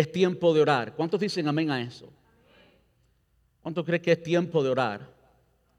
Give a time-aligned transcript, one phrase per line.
[0.00, 0.94] es tiempo de orar.
[0.94, 2.12] ¿Cuántos dicen amén a eso?
[3.62, 5.08] ¿Cuántos creen que es tiempo de orar?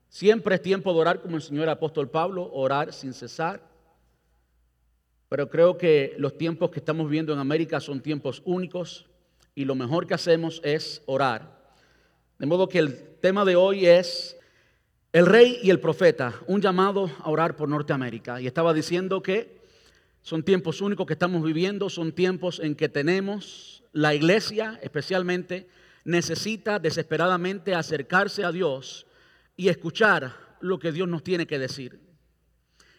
[0.10, 3.62] Siempre es tiempo de orar, como el apóstol Pablo, orar sin cesar.
[5.30, 9.06] Pero creo que los tiempos que estamos viendo en América son tiempos únicos
[9.54, 11.58] y lo mejor que hacemos es orar.
[12.40, 14.38] De modo que el tema de hoy es
[15.12, 18.40] el rey y el profeta, un llamado a orar por Norteamérica.
[18.40, 19.57] Y estaba diciendo que
[20.28, 25.70] son tiempos únicos que estamos viviendo, son tiempos en que tenemos la iglesia especialmente
[26.04, 29.08] necesita desesperadamente acercarse a Dios
[29.56, 32.02] y escuchar lo que Dios nos tiene que decir.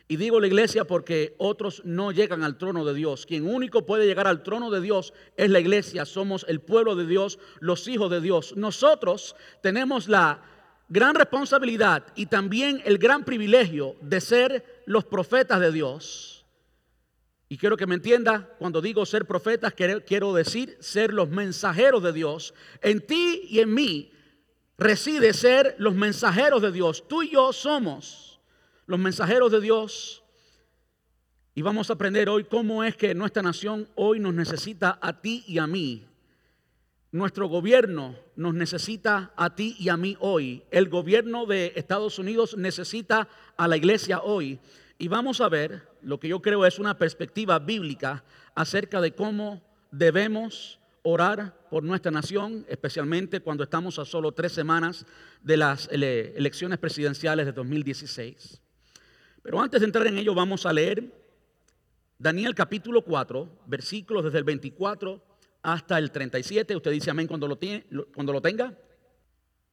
[0.08, 3.26] Y digo la iglesia porque otros no llegan al trono de Dios.
[3.26, 6.06] Quien único puede llegar al trono de Dios es la iglesia.
[6.06, 8.56] Somos el pueblo de Dios, los hijos de Dios.
[8.56, 10.40] Nosotros tenemos la
[10.88, 16.37] gran responsabilidad y también el gran privilegio de ser los profetas de Dios.
[17.48, 22.12] Y quiero que me entienda, cuando digo ser profetas, quiero decir ser los mensajeros de
[22.12, 22.52] Dios.
[22.82, 24.12] En ti y en mí
[24.76, 27.08] reside ser los mensajeros de Dios.
[27.08, 28.40] Tú y yo somos
[28.86, 30.22] los mensajeros de Dios.
[31.54, 35.42] Y vamos a aprender hoy cómo es que nuestra nación hoy nos necesita a ti
[35.46, 36.06] y a mí.
[37.10, 40.62] Nuestro gobierno nos necesita a ti y a mí hoy.
[40.70, 44.60] El gobierno de Estados Unidos necesita a la iglesia hoy.
[44.98, 48.24] Y vamos a ver lo que yo creo es una perspectiva bíblica
[48.56, 55.06] acerca de cómo debemos orar por nuestra nación, especialmente cuando estamos a solo tres semanas
[55.40, 58.60] de las elecciones presidenciales de 2016.
[59.40, 61.14] Pero antes de entrar en ello vamos a leer
[62.18, 65.22] Daniel capítulo 4, versículos desde el 24
[65.62, 66.74] hasta el 37.
[66.74, 68.76] Usted dice amén cuando lo, tiene, cuando lo tenga.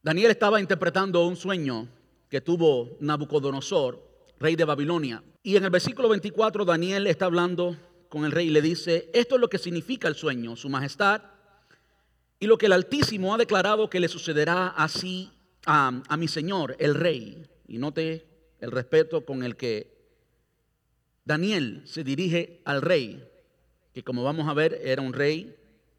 [0.02, 1.88] Daniel estaba interpretando un sueño
[2.30, 5.22] que tuvo Nabucodonosor, rey de Babilonia.
[5.42, 7.76] Y en el versículo 24 Daniel está hablando
[8.08, 11.22] con el rey y le dice, esto es lo que significa el sueño, su majestad,
[12.38, 15.30] y lo que el Altísimo ha declarado que le sucederá así
[15.64, 17.46] a, a mi señor, el rey.
[17.66, 18.26] Y note
[18.60, 19.96] el respeto con el que
[21.24, 23.26] Daniel se dirige al rey,
[23.92, 25.56] que como vamos a ver era un rey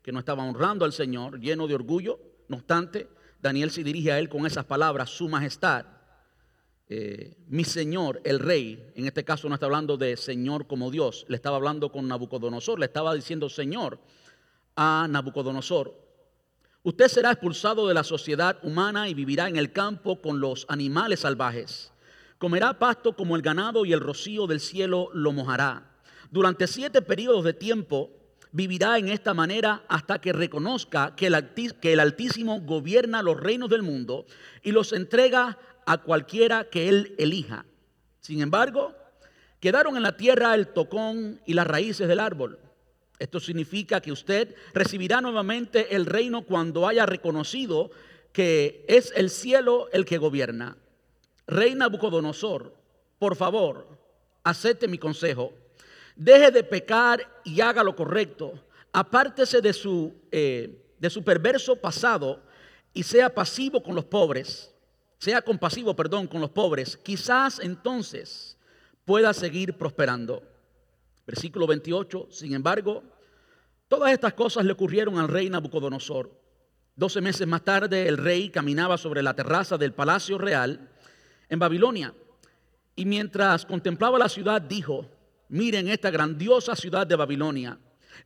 [0.07, 2.19] que no estaba honrando al Señor, lleno de orgullo.
[2.47, 3.09] No obstante,
[3.41, 5.85] Daniel se dirige a él con esas palabras, su majestad,
[6.89, 11.25] eh, mi Señor, el rey, en este caso no está hablando de Señor como Dios,
[11.27, 13.99] le estaba hablando con Nabucodonosor, le estaba diciendo Señor
[14.75, 16.07] a Nabucodonosor.
[16.83, 21.21] Usted será expulsado de la sociedad humana y vivirá en el campo con los animales
[21.21, 21.91] salvajes.
[22.37, 25.91] Comerá pasto como el ganado y el rocío del cielo lo mojará.
[26.31, 28.11] Durante siete periodos de tiempo
[28.51, 34.25] vivirá en esta manera hasta que reconozca que el, Altísimo gobierna los reinos del mundo
[34.63, 37.65] y los entrega a cualquiera que él elija.
[38.19, 38.93] Sin embargo,
[39.61, 42.59] quedaron en la tierra el tocón y las raíces del árbol.
[43.19, 47.89] Esto significa que usted recibirá nuevamente el reino cuando haya reconocido
[48.33, 50.77] que es el cielo el que gobierna.
[51.47, 52.75] Rey Nabucodonosor,
[53.17, 53.87] por favor,
[54.43, 55.53] acepte mi consejo.
[56.17, 58.53] Deje de pecar y haga lo correcto.
[58.91, 62.43] Apártese de su, eh, de su perverso pasado
[62.93, 64.73] y sea pasivo con los pobres.
[65.19, 66.97] Sea compasivo, perdón, con los pobres.
[66.97, 68.57] Quizás entonces
[69.05, 70.43] pueda seguir prosperando.
[71.25, 72.27] Versículo 28.
[72.29, 73.03] Sin embargo,
[73.87, 76.31] todas estas cosas le ocurrieron al rey Nabucodonosor.
[76.95, 80.89] Doce meses más tarde, el rey caminaba sobre la terraza del palacio real
[81.49, 82.13] en Babilonia.
[82.95, 85.05] Y mientras contemplaba la ciudad, dijo,
[85.49, 87.77] miren esta grandiosa ciudad de Babilonia.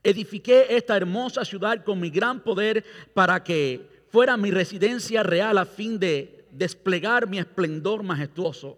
[0.04, 5.66] Edifiqué esta hermosa ciudad con mi gran poder para que fuera mi residencia real a
[5.66, 8.78] fin de desplegar mi esplendor majestuoso.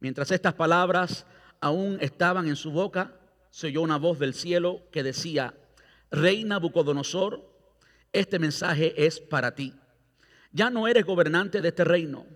[0.00, 1.26] Mientras estas palabras
[1.60, 3.14] aún estaban en su boca,
[3.50, 5.54] se oyó una voz del cielo que decía,
[6.10, 7.48] Rey Nabucodonosor,
[8.12, 9.74] este mensaje es para ti.
[10.52, 12.26] Ya no eres gobernante de este reino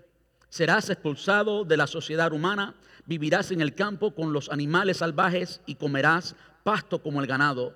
[0.48, 2.74] serás expulsado de la sociedad humana,
[3.04, 6.34] vivirás en el campo con los animales salvajes y comerás
[6.64, 7.74] pasto como el ganado.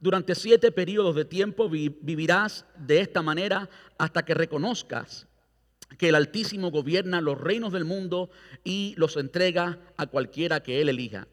[0.00, 5.26] Durante siete periodos de tiempo vivirás de esta manera hasta que reconozcas
[5.98, 8.30] que el Altísimo gobierna los reinos del mundo
[8.64, 11.28] y los entrega a cualquiera que él elija.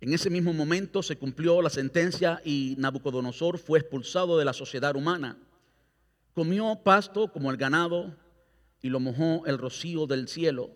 [0.00, 4.96] En ese mismo momento se cumplió la sentencia y Nabucodonosor fue expulsado de la sociedad
[4.96, 5.38] humana.
[6.34, 8.14] Comió pasto como el ganado,
[8.84, 10.68] y lo mojó el rocío del cielo.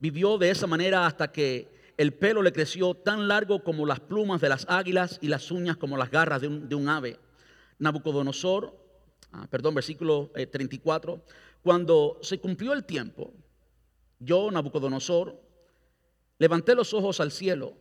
[0.00, 4.40] Vivió de esa manera hasta que el pelo le creció tan largo como las plumas
[4.40, 7.20] de las águilas y las uñas como las garras de un, ave.
[7.78, 8.76] Nabucodonosor,
[9.30, 11.20] ah, perdón, versículo 34, eh,
[11.66, 13.32] cuando se cumplió el tiempo,
[14.20, 15.34] yo, Nabucodonosor,
[16.38, 17.72] levanté los ojos al cielo,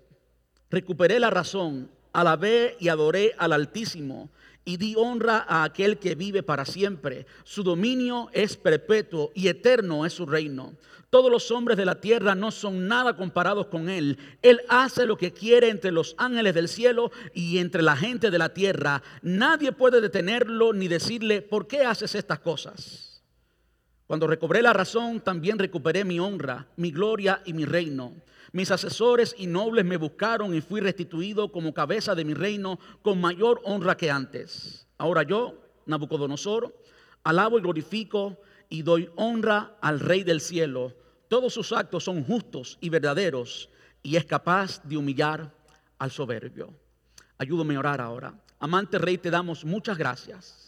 [0.72, 4.30] recuperé la razón alabé y adoré al Altísimo
[4.64, 7.28] y di honra a aquel que vive para siempre.
[7.44, 10.74] Su dominio es perpetuo y eterno es su reino.
[11.12, 14.18] Todos los hombres de la tierra no son nada comparados con Él.
[14.42, 18.40] Él hace lo que quiere entre los ángeles del cielo y entre la gente de
[18.40, 19.04] la tierra.
[19.22, 23.15] Nadie puede detenerlo ni decirle, ¿por qué haces estas cosas?
[24.08, 28.14] Cuando recobré la razón, también recuperé mi honra, mi gloria y mi reino.
[28.52, 33.20] Mis asesores y nobles me buscaron y fui restituido como cabeza de mi reino con
[33.20, 34.88] mayor honra que antes.
[34.98, 36.76] Ahora yo, Nabucodonosor,
[37.24, 38.38] alabo y glorifico
[38.70, 40.94] y doy honra al Rey del cielo.
[41.28, 43.70] Todos sus actos son justos y verdaderos
[44.04, 45.52] y es capaz de humillar
[45.98, 46.74] al soberbio.
[47.40, 48.40] Ayúdame a orar ahora.
[48.60, 50.65] Amante Rey, te damos muchas gracias.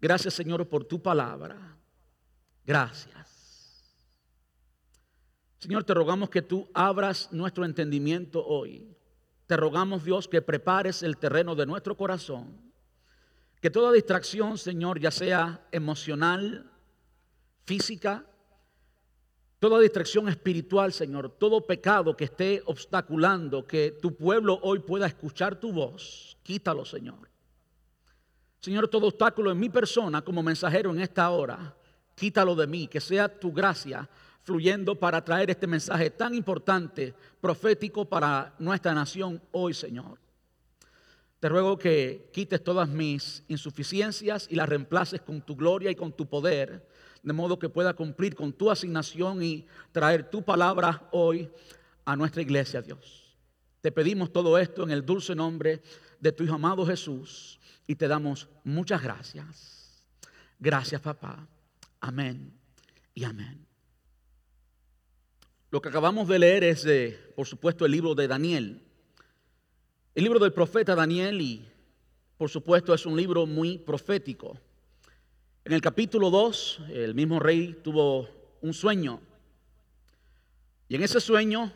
[0.00, 1.76] Gracias Señor por tu palabra.
[2.64, 3.30] Gracias.
[5.58, 8.96] Señor, te rogamos que tú abras nuestro entendimiento hoy.
[9.46, 12.72] Te rogamos, Dios, que prepares el terreno de nuestro corazón.
[13.60, 16.70] Que toda distracción, Señor, ya sea emocional,
[17.64, 18.24] física,
[19.58, 25.60] toda distracción espiritual, Señor, todo pecado que esté obstaculando que tu pueblo hoy pueda escuchar
[25.60, 27.29] tu voz, quítalo, Señor.
[28.60, 31.74] Señor, todo obstáculo en mi persona como mensajero en esta hora,
[32.14, 34.08] quítalo de mí, que sea tu gracia
[34.42, 40.18] fluyendo para traer este mensaje tan importante, profético para nuestra nación hoy, Señor.
[41.38, 46.12] Te ruego que quites todas mis insuficiencias y las reemplaces con tu gloria y con
[46.12, 46.86] tu poder,
[47.22, 51.50] de modo que pueda cumplir con tu asignación y traer tu palabra hoy
[52.04, 53.38] a nuestra iglesia, Dios.
[53.80, 55.82] Te pedimos todo esto en el dulce nombre de
[56.32, 60.04] tu Hijo amado Jesús y te damos muchas gracias.
[60.58, 61.48] Gracias, papá.
[62.00, 62.52] Amén
[63.14, 63.66] y amén.
[65.70, 66.86] Lo que acabamos de leer es,
[67.34, 68.82] por supuesto, el libro de Daniel.
[70.14, 71.64] El libro del profeta Daniel y,
[72.36, 74.58] por supuesto, es un libro muy profético.
[75.64, 78.28] En el capítulo 2, el mismo rey tuvo
[78.60, 79.20] un sueño.
[80.88, 81.72] Y en ese sueño,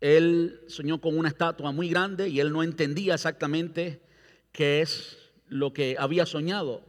[0.00, 4.00] él soñó con una estatua muy grande y él no entendía exactamente
[4.52, 6.82] qué es lo que había soñado.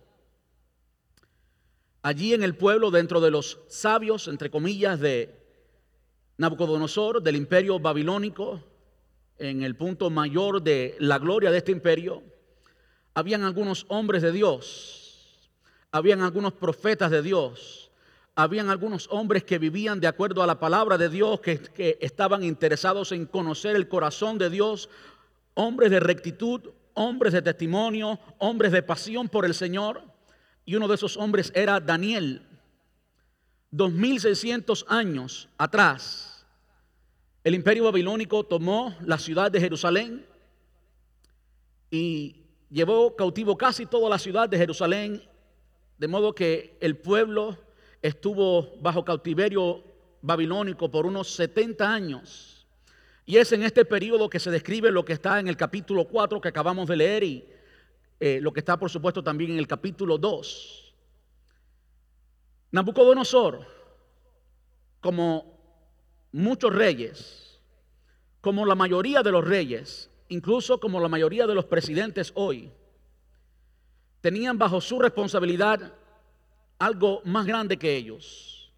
[2.03, 5.35] Allí en el pueblo, dentro de los sabios, entre comillas, de
[6.37, 8.63] Nabucodonosor, del imperio babilónico,
[9.37, 12.23] en el punto mayor de la gloria de este imperio,
[13.13, 15.49] habían algunos hombres de Dios,
[15.91, 17.90] habían algunos profetas de Dios,
[18.35, 22.43] habían algunos hombres que vivían de acuerdo a la palabra de Dios, que, que estaban
[22.43, 24.89] interesados en conocer el corazón de Dios,
[25.53, 30.03] hombres de rectitud, hombres de testimonio, hombres de pasión por el Señor.
[30.65, 32.47] Y uno de esos hombres era Daniel.
[33.71, 36.45] 2600 años atrás,
[37.43, 40.25] el imperio babilónico tomó la ciudad de Jerusalén
[41.89, 42.35] y
[42.69, 45.23] llevó cautivo casi toda la ciudad de Jerusalén,
[45.97, 47.57] de modo que el pueblo
[48.01, 49.83] estuvo bajo cautiverio
[50.21, 52.67] babilónico por unos 70 años.
[53.25, 56.41] Y es en este periodo que se describe lo que está en el capítulo 4
[56.41, 57.47] que acabamos de leer y
[58.19, 60.95] eh, lo que está por supuesto también en el capítulo 2.
[62.71, 63.65] Nabucodonosor,
[65.01, 65.59] como
[66.31, 67.59] muchos reyes,
[68.39, 72.71] como la mayoría de los reyes, incluso como la mayoría de los presidentes hoy,
[74.21, 75.93] tenían bajo su responsabilidad
[76.81, 78.71] algo más grande que ellos.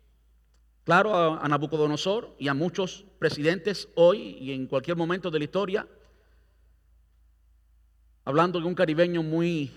[0.84, 5.88] Claro, a, Nabucodonosor y a muchos presidentes hoy y en cualquier momento de la historia,
[8.26, 9.72] hablando de un caribeño muy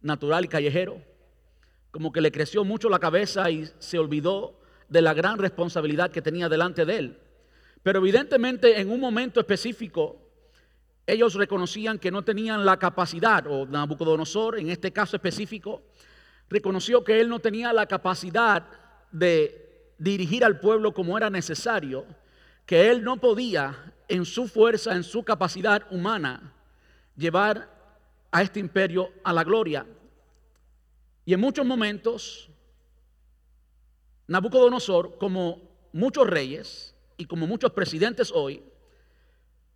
[0.00, 1.02] natural y callejero,
[1.90, 6.22] como que le creció mucho la cabeza y se olvidó de la gran responsabilidad que
[6.22, 7.18] tenía delante de él.
[7.82, 10.16] Pero evidentemente en un momento específico,
[11.06, 15.82] ellos reconocían que no tenían la capacidad, o Nabucodonosor en este caso específico,
[16.50, 18.66] reconoció que él no tenía la capacidad
[19.12, 22.04] de dirigir al pueblo como era necesario,
[22.66, 26.52] que él no podía en su fuerza, en su capacidad humana,
[27.16, 27.70] llevar
[28.32, 29.86] a este imperio a la gloria.
[31.24, 32.50] Y en muchos momentos,
[34.26, 35.60] Nabucodonosor, como
[35.92, 38.62] muchos reyes y como muchos presidentes hoy,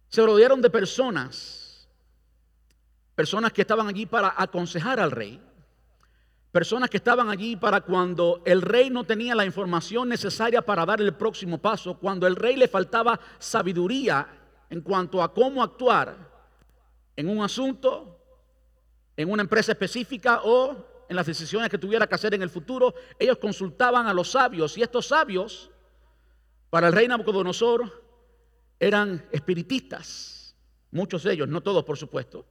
[0.08, 1.88] se rodearon de personas,
[3.14, 5.40] personas que estaban allí para aconsejar al rey,
[6.54, 11.00] personas que estaban allí para cuando el rey no tenía la información necesaria para dar
[11.00, 14.24] el próximo paso, cuando el rey le faltaba sabiduría
[14.70, 16.16] en cuanto a cómo actuar
[17.16, 18.20] en un asunto,
[19.16, 20.76] en una empresa específica o
[21.08, 24.78] en las decisiones que tuviera que hacer en el futuro, ellos consultaban a los sabios
[24.78, 25.72] y estos sabios,
[26.70, 28.00] para el rey Nabucodonosor,
[28.78, 30.54] eran espiritistas.
[30.92, 32.46] muchos de ellos, no todos por supuesto.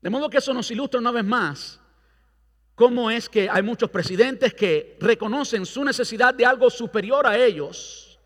[0.00, 1.82] De modo que eso nos ilustra una vez más
[2.76, 8.20] cómo es que hay muchos presidentes que reconocen su necesidad de algo superior a ellos,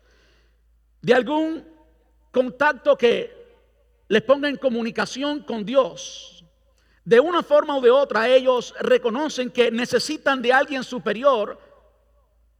[1.01, 1.65] de algún
[2.31, 3.33] contacto que
[4.09, 6.43] les ponga en comunicación con Dios.
[7.05, 11.57] De una forma o de otra ellos reconocen que necesitan de alguien superior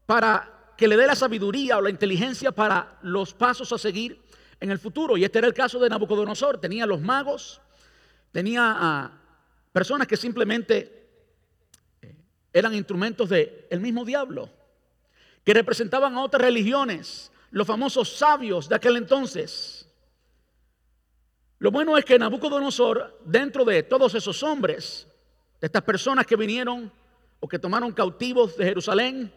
[0.05, 4.23] para que le dé la sabiduría o la inteligencia para los pasos a seguir
[4.61, 5.17] en el futuro.
[5.17, 6.57] Y este era el caso de Nabucodonosor.
[6.57, 7.61] Tenía los magos,
[8.31, 9.11] tenía a
[9.73, 11.00] personas que simplemente
[12.53, 14.49] eran instrumentos del el mismo diablo,
[15.43, 19.87] que representaban a otras religiones, los famosos sabios de aquel entonces.
[21.59, 25.07] Lo bueno es que Nabucodonosor, dentro de todos esos hombres,
[25.59, 26.91] de estas personas que vinieron
[27.39, 29.31] o que tomaron cautivos de Jerusalén,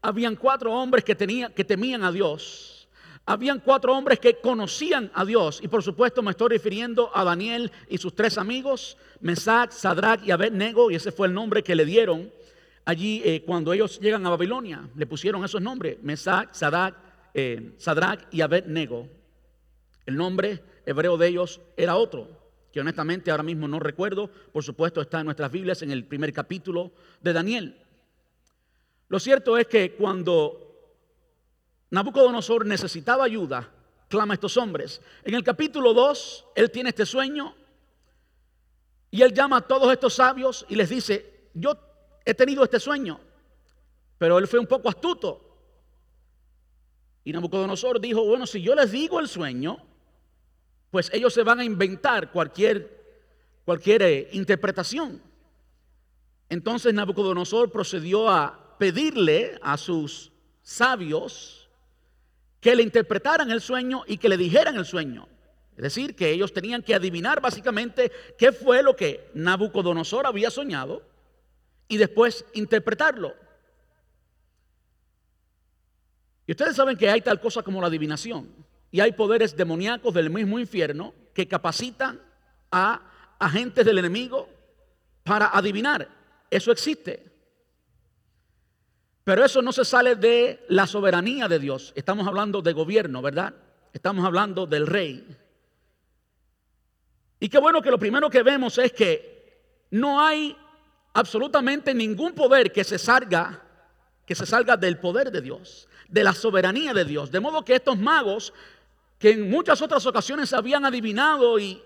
[0.00, 2.88] habían cuatro hombres que, tenían, que temían a Dios.
[3.26, 5.60] Habían cuatro hombres que conocían a Dios.
[5.62, 10.30] Y por supuesto me estoy refiriendo a Daniel y sus tres amigos, Mesac, Sadrach y
[10.30, 12.30] Abednego, y ese fue el nombre que le dieron
[12.86, 14.88] allí eh, cuando ellos llegan a Babilonia.
[14.94, 16.94] Le pusieron esos nombres, Mesac, Sadrach,
[17.34, 19.08] eh, Sadrach y Abednego.
[20.06, 22.28] El nombre hebreo de ellos era otro,
[22.72, 24.28] que honestamente ahora mismo no recuerdo.
[24.28, 27.76] Por supuesto está en nuestras Biblias en el primer capítulo de Daniel.
[29.08, 30.62] Lo cierto es que cuando
[31.90, 33.68] Nabucodonosor necesitaba ayuda,
[34.08, 35.00] clama a estos hombres.
[35.24, 37.54] En el capítulo 2, él tiene este sueño
[39.10, 41.76] y él llama a todos estos sabios y les dice, yo
[42.26, 43.20] he tenido este sueño,
[44.18, 45.42] pero él fue un poco astuto.
[47.24, 49.78] Y Nabucodonosor dijo, bueno, si yo les digo el sueño,
[50.90, 53.24] pues ellos se van a inventar cualquier,
[53.64, 55.22] cualquier eh, interpretación.
[56.48, 61.68] Entonces Nabucodonosor procedió a pedirle a sus sabios
[62.60, 65.28] que le interpretaran el sueño y que le dijeran el sueño.
[65.76, 71.02] Es decir, que ellos tenían que adivinar básicamente qué fue lo que Nabucodonosor había soñado
[71.88, 73.34] y después interpretarlo.
[76.46, 78.48] Y ustedes saben que hay tal cosa como la adivinación.
[78.90, 82.20] Y hay poderes demoníacos del mismo infierno que capacitan
[82.70, 83.02] a
[83.38, 84.48] agentes del enemigo
[85.24, 86.08] para adivinar.
[86.50, 87.32] Eso existe.
[89.24, 91.92] Pero eso no se sale de la soberanía de Dios.
[91.96, 93.54] Estamos hablando de gobierno, ¿verdad?
[93.92, 95.26] Estamos hablando del rey.
[97.40, 100.56] Y qué bueno que lo primero que vemos es que no hay
[101.16, 103.62] absolutamente ningún poder que se salga
[104.26, 107.30] que se salga del poder de Dios, de la soberanía de Dios.
[107.30, 108.52] De modo que estos magos
[109.18, 111.80] que en muchas otras ocasiones habían adivinado y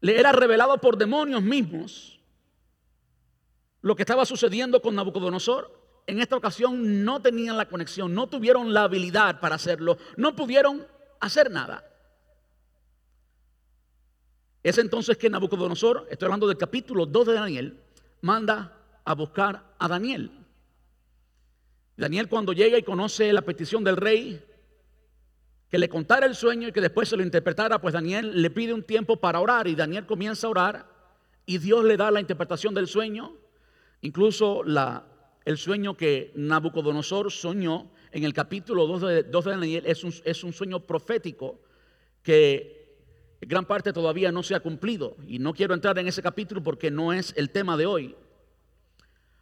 [0.00, 2.18] le era revelado por demonios mismos
[3.82, 5.70] lo que estaba sucediendo con Nabucodonosor,
[6.06, 10.84] en esta ocasión no tenían la conexión, no tuvieron la habilidad para hacerlo, no pudieron
[11.20, 11.84] hacer nada.
[14.68, 17.80] Es entonces que Nabucodonosor, estoy hablando del capítulo 2 de Daniel,
[18.20, 20.30] manda a buscar a Daniel.
[21.96, 24.44] Daniel cuando llega y conoce la petición del rey,
[25.70, 28.74] que le contara el sueño y que después se lo interpretara, pues Daniel le pide
[28.74, 30.86] un tiempo para orar y Daniel comienza a orar
[31.46, 33.38] y Dios le da la interpretación del sueño,
[34.02, 34.64] incluso
[35.46, 41.58] el sueño que Nabucodonosor soñó en el capítulo 2 de, Daniel es un sueño profético
[42.22, 42.77] que
[43.40, 46.90] gran parte todavía no se ha cumplido y no quiero entrar en ese capítulo porque
[46.90, 48.16] no es el tema de hoy.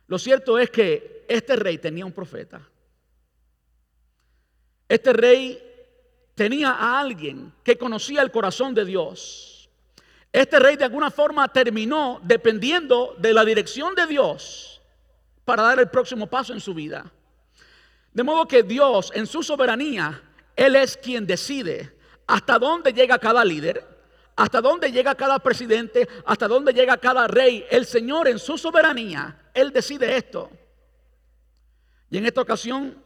[0.06, 2.60] Lo cierto es que este rey tenía un profeta.
[4.88, 5.60] Este rey
[6.34, 9.68] tenía a alguien que conocía el corazón de Dios.
[10.32, 14.82] Este rey de alguna forma terminó dependiendo de la dirección de Dios
[15.44, 17.10] para dar el próximo paso en su vida.
[18.12, 20.22] De modo que Dios en su soberanía,
[20.54, 21.95] Él es quien decide
[22.26, 23.84] hasta dónde llega cada líder,
[24.34, 27.64] hasta dónde llega cada presidente, hasta dónde llega cada rey.
[27.70, 30.50] El Señor en su soberanía, Él decide esto.
[32.10, 33.02] Y en esta ocasión,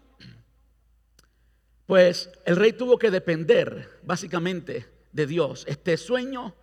[1.86, 5.64] pues el rey tuvo que depender básicamente de Dios.
[5.68, 6.54] Este sueño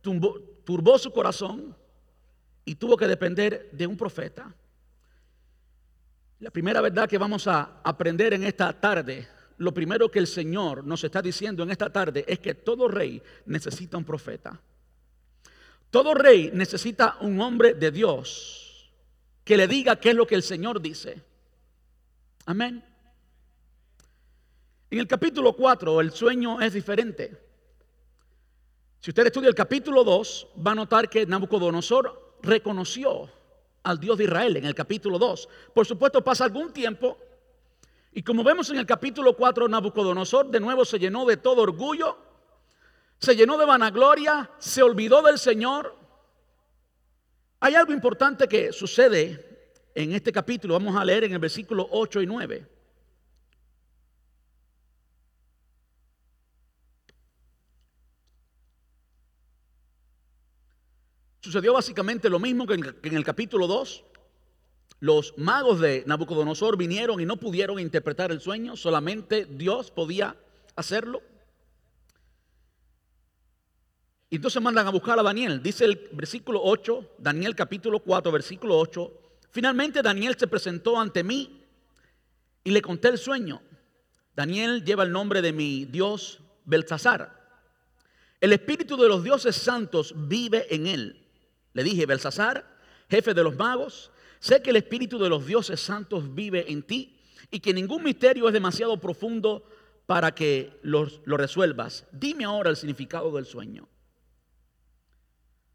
[0.00, 1.76] turbó su corazón
[2.64, 4.52] y tuvo que depender de un profeta.
[6.40, 9.26] La primera verdad que vamos a aprender en esta tarde
[9.58, 13.22] lo primero que el Señor nos está diciendo en esta tarde es que todo rey
[13.46, 14.60] necesita un profeta.
[15.90, 18.92] Todo rey necesita un hombre de Dios
[19.44, 21.22] que le diga qué es lo que el Señor dice.
[22.44, 22.84] Amén.
[24.90, 27.46] En el capítulo 4 el sueño es diferente.
[29.00, 33.30] Si usted estudia el capítulo 2, va a notar que Nabucodonosor reconoció
[33.84, 35.48] al Dios de Israel en el capítulo 2.
[35.72, 37.16] Por supuesto, pasa algún tiempo
[38.16, 42.26] y como vemos en el capítulo 4, Nabucodonosor de nuevo se llenó de todo orgullo
[43.18, 45.96] se llenó de vanagloria, se olvidó del Señor.
[47.60, 50.74] Hay algo importante que sucede en este capítulo.
[50.74, 52.66] Vamos a leer en el versículo 8 y 9.
[61.40, 64.04] Sucedió básicamente lo mismo que en, el capítulo 2.
[65.00, 70.36] Los magos de Nabucodonosor vinieron y no pudieron interpretar el sueño, solamente Dios podía
[70.74, 71.22] hacerlo.
[74.30, 75.62] Y entonces mandan a buscar a Daniel.
[75.62, 79.12] Dice el versículo 8, Daniel capítulo 4, versículo 8.
[79.50, 81.62] Finalmente Daniel se presentó ante mí
[82.64, 83.62] y le conté el sueño.
[84.34, 87.36] Daniel lleva el nombre de mi Dios Belsasar.
[88.40, 91.26] El espíritu de los dioses santos vive en él.
[91.72, 92.66] Le dije, Belsasar,
[93.08, 97.16] jefe de los magos, sé que el Espíritu de los dioses santos vive en ti
[97.50, 99.64] y que ningún misterio es demasiado profundo
[100.06, 102.06] para que lo, resuelvas.
[102.12, 103.88] Dime ahora el significado del sueño.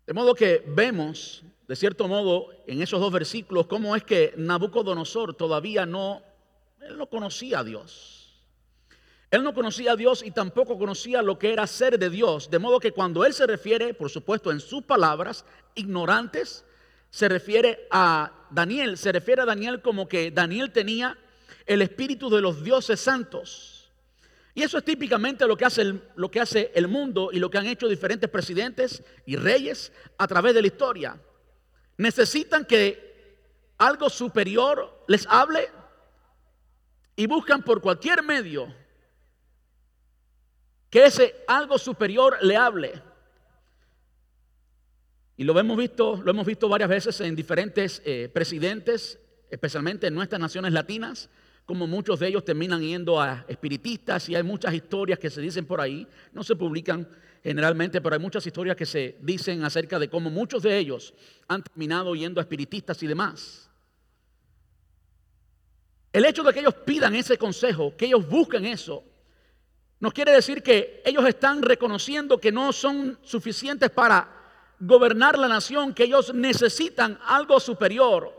[0.07, 5.35] De modo que vemos, de cierto modo, en esos dos versículos, cómo es que Nabucodonosor
[5.35, 6.23] todavía no,
[6.81, 8.17] él no conocía a Dios.
[9.29, 12.49] Él no conocía a Dios y tampoco conocía lo que era ser de Dios.
[12.49, 16.65] De modo que cuando él se refiere, por supuesto, en sus palabras, ignorantes,
[17.09, 18.97] se refiere a Daniel.
[18.97, 21.17] Se refiere a Daniel como que Daniel tenía
[21.65, 23.91] el espíritu de los dioses santos.
[24.53, 27.49] Y eso es típicamente lo que, hace el, lo que hace el mundo y lo
[27.49, 31.21] que han hecho diferentes presidentes y reyes a través de la historia.
[31.97, 33.11] Necesitan que
[33.77, 35.69] algo superior les hable
[37.15, 38.73] y buscan por cualquier medio
[40.89, 43.01] que ese algo superior le hable.
[45.41, 49.17] Y lo hemos visto, lo hemos visto varias veces en diferentes eh, presidentes,
[49.49, 51.31] especialmente en nuestras naciones latinas,
[51.65, 55.65] como muchos de ellos terminan yendo a espiritistas y hay muchas historias que se dicen
[55.65, 57.09] por ahí, no se publican
[57.43, 61.11] generalmente, pero hay muchas historias que se dicen acerca de cómo muchos de ellos
[61.47, 63.67] han terminado yendo a espiritistas y demás.
[66.13, 69.03] El hecho de que ellos pidan ese consejo, que ellos busquen eso,
[69.99, 74.37] nos quiere decir que ellos están reconociendo que no son suficientes para
[74.81, 78.33] gobernar la nación, que ellos necesitan algo superior.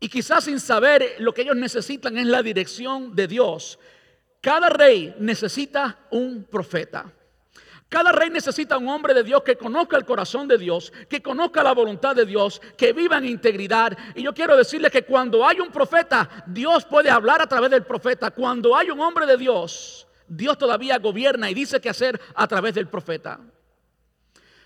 [0.00, 3.78] Y quizás sin saber lo que ellos necesitan es la dirección de Dios.
[4.40, 7.12] Cada rey necesita un profeta.
[7.88, 11.62] Cada rey necesita un hombre de Dios que conozca el corazón de Dios, que conozca
[11.62, 13.96] la voluntad de Dios, que viva en integridad.
[14.14, 17.84] Y yo quiero decirle que cuando hay un profeta, Dios puede hablar a través del
[17.84, 18.30] profeta.
[18.32, 22.74] Cuando hay un hombre de Dios, Dios todavía gobierna y dice qué hacer a través
[22.74, 23.38] del profeta.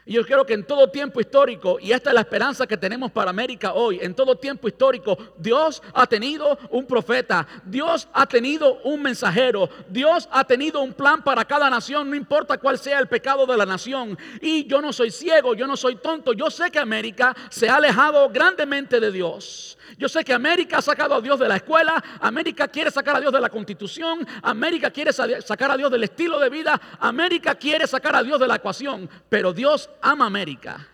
[0.09, 3.13] Y yo creo que en todo tiempo histórico, y esta es la esperanza que tenemos
[3.13, 8.81] para América hoy, en todo tiempo histórico, Dios ha tenido un profeta, Dios ha tenido
[8.85, 13.07] un mensajero, Dios ha tenido un plan para cada nación, no importa cuál sea el
[13.07, 14.17] pecado de la nación.
[14.41, 17.77] Y yo no soy ciego, yo no soy tonto, yo sé que América se ha
[17.77, 19.78] alejado grandemente de Dios.
[19.97, 23.21] Yo sé que América ha sacado a Dios de la escuela, América quiere sacar a
[23.21, 27.87] Dios de la constitución, América quiere sacar a Dios del estilo de vida, América quiere
[27.87, 30.87] sacar a Dios de la ecuación, pero Dios ama América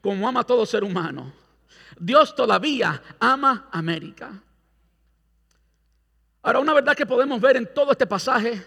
[0.00, 1.32] como ama a todo ser humano.
[1.98, 4.42] Dios todavía ama América.
[6.42, 8.62] Ahora, una verdad que podemos ver en todo este pasaje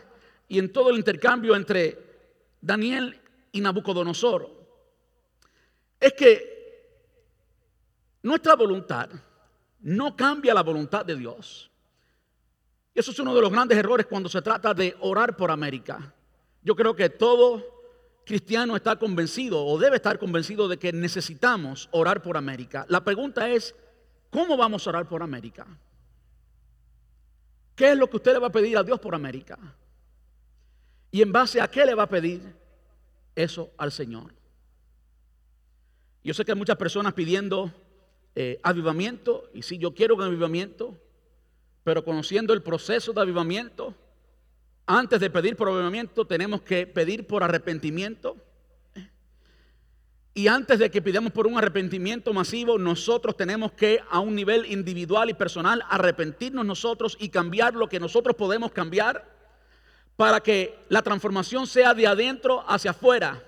[0.47, 1.97] y en todo el intercambio entre
[2.59, 3.19] Daniel
[3.51, 4.49] y Nabucodonosor
[5.99, 6.51] es que
[8.23, 9.09] nuestra voluntad
[9.81, 11.71] no cambia la voluntad de Dios.
[12.93, 16.13] Eso es uno de los grandes errores cuando se trata de orar por América.
[16.61, 17.63] Yo creo que todo
[18.25, 22.85] cristiano está convencido o debe estar convencido de que necesitamos orar por América.
[22.89, 23.75] La pregunta es,
[24.29, 25.65] ¿cómo vamos a orar por América?
[27.75, 29.57] ¿Qué es lo que usted le va a pedir a Dios por América?
[31.09, 32.41] ¿Y en base a qué le va a pedir
[33.35, 34.33] eso al Señor?
[36.23, 37.71] Yo sé que hay muchas personas pidiendo
[38.35, 40.97] eh, avivamiento, y si yo quiero un avivamiento,
[41.83, 43.95] pero conociendo el proceso de avivamiento,
[44.85, 48.37] antes de pedir por avivamiento tenemos que pedir por arrepentimiento.
[50.33, 54.65] Y antes de que pidamos por un arrepentimiento masivo, nosotros tenemos que a un nivel
[54.71, 59.29] individual y personal arrepentirnos nosotros y cambiar lo que nosotros podemos cambiar
[60.15, 63.43] para que la transformación sea de adentro hacia afuera.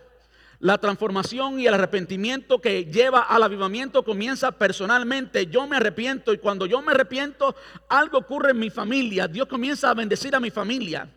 [0.64, 5.48] La transformación y el arrepentimiento que lleva al avivamiento comienza personalmente.
[5.48, 7.54] Yo me arrepiento y cuando yo me arrepiento,
[7.90, 9.28] algo ocurre en mi familia.
[9.28, 11.10] Dios comienza a bendecir a mi familia.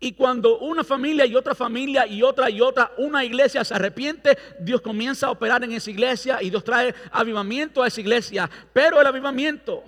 [0.00, 4.36] Y cuando una familia y otra familia y otra y otra, una iglesia se arrepiente,
[4.58, 8.50] Dios comienza a operar en esa iglesia y Dios trae avivamiento a esa iglesia.
[8.72, 9.84] Pero el avivamiento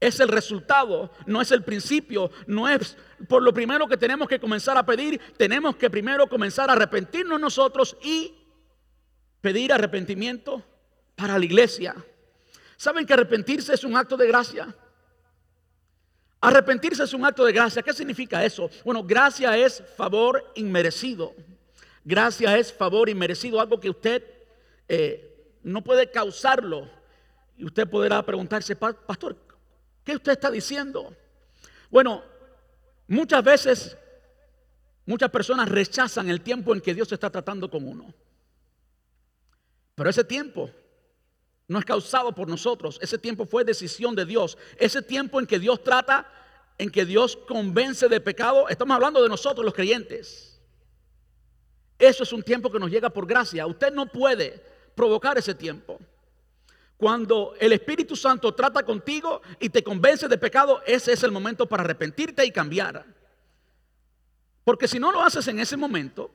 [0.00, 2.96] es el resultado, no es el principio, no es
[3.28, 7.38] por lo primero que tenemos que comenzar a pedir, tenemos que primero comenzar a arrepentirnos
[7.38, 8.34] nosotros y
[9.42, 10.64] pedir arrepentimiento
[11.14, 11.94] para la iglesia.
[12.76, 14.74] ¿Saben que arrepentirse es un acto de gracia?
[16.40, 17.82] Arrepentirse es un acto de gracia.
[17.82, 18.70] ¿Qué significa eso?
[18.82, 21.34] Bueno, gracia es favor inmerecido.
[22.02, 24.24] Gracia es favor inmerecido, algo que usted
[24.88, 26.88] eh, no puede causarlo.
[27.58, 29.36] Y usted podrá preguntarse, pastor,
[30.04, 31.14] ¿qué usted está diciendo?
[31.90, 32.22] Bueno,
[33.08, 33.96] muchas veces
[35.06, 38.14] muchas personas rechazan el tiempo en que Dios está tratando con uno.
[39.94, 40.70] Pero ese tiempo
[41.68, 42.98] no es causado por nosotros.
[43.02, 44.56] Ese tiempo fue decisión de Dios.
[44.76, 46.26] Ese tiempo en que Dios trata,
[46.78, 50.60] en que Dios convence de pecado, estamos hablando de nosotros los creyentes.
[51.98, 53.66] Eso es un tiempo que nos llega por gracia.
[53.66, 56.00] Usted no puede provocar ese tiempo.
[57.00, 61.64] Cuando el Espíritu Santo trata contigo y te convence de pecado, ese es el momento
[61.64, 63.06] para arrepentirte y cambiar.
[64.64, 66.30] Porque si no lo haces en ese momento,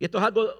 [0.00, 0.52] y esto es algo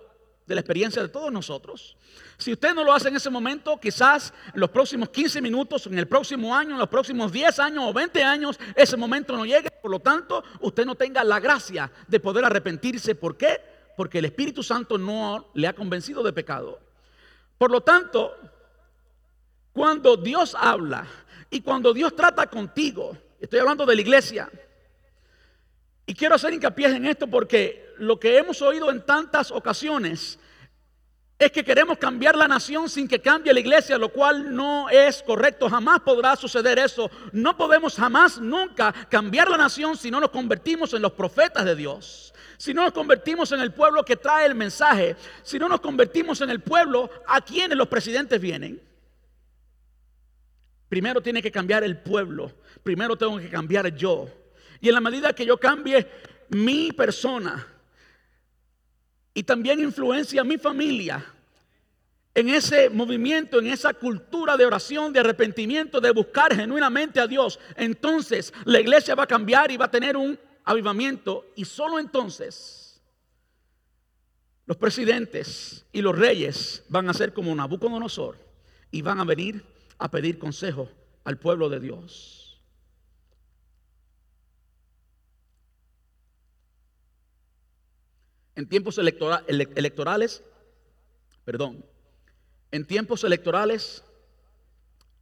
[0.46, 1.96] de la experiencia de todos nosotros.
[2.36, 5.98] Si usted no lo hace en ese momento, quizás en los próximos 15 minutos, en
[5.98, 9.68] el próximo año, en los próximos 10 años o 20 años, ese momento no llegue.
[9.82, 13.16] Por lo tanto, usted no tenga la gracia de poder arrepentirse.
[13.16, 13.60] ¿Por qué?
[13.96, 16.78] Porque el Espíritu Santo no le ha convencido de pecado.
[17.58, 18.36] Por lo tanto,
[19.76, 21.06] cuando Dios habla
[21.50, 24.48] y cuando Dios trata contigo, estoy hablando de la iglesia,
[26.06, 30.38] y quiero hacer hincapié en esto porque lo que hemos oído en tantas ocasiones
[31.38, 35.22] es que queremos cambiar la nación sin que cambie la iglesia, lo cual no es
[35.22, 35.68] correcto.
[35.68, 37.10] Jamás podrá suceder eso.
[37.32, 41.76] No podemos jamás, nunca cambiar la nación si no nos convertimos en los profetas de
[41.76, 42.32] Dios.
[42.56, 45.16] Si no nos convertimos en el pueblo que trae el mensaje.
[45.42, 48.85] Si no nos convertimos en el pueblo a quienes los presidentes vienen.
[50.88, 52.52] Primero tiene que cambiar el pueblo.
[52.82, 54.28] Primero tengo que cambiar yo.
[54.80, 56.06] Y en la medida que yo cambie
[56.48, 57.66] mi persona
[59.34, 61.24] y también influencia a mi familia
[62.34, 67.58] en ese movimiento, en esa cultura de oración, de arrepentimiento, de buscar genuinamente a Dios,
[67.76, 73.00] entonces la iglesia va a cambiar y va a tener un avivamiento y solo entonces
[74.66, 78.36] los presidentes y los reyes van a ser como Nabucodonosor
[78.90, 79.64] y van a venir
[79.98, 80.88] a pedir consejo
[81.24, 82.62] al pueblo de Dios.
[88.54, 90.42] En tiempos electorales,
[91.44, 91.84] perdón,
[92.70, 94.02] en tiempos electorales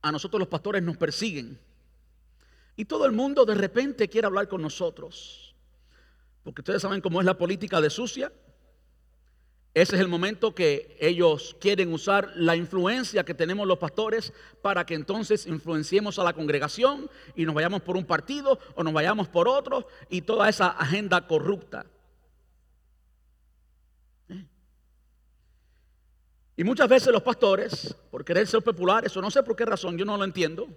[0.02, 1.58] a nosotros los pastores nos persiguen.
[2.76, 5.54] Y todo el mundo de repente quiere hablar con nosotros.
[6.42, 8.30] Porque ustedes saben cómo es la política de sucia.
[9.74, 14.32] Ese es el momento que ellos quieren usar la influencia que tenemos los pastores
[14.62, 18.92] para que entonces influenciemos a la congregación y nos vayamos por un partido o nos
[18.92, 21.86] vayamos por otro y toda esa agenda corrupta.
[26.56, 29.98] Y muchas veces los pastores, por querer ser populares, o no sé por qué razón,
[29.98, 30.68] yo no lo entiendo,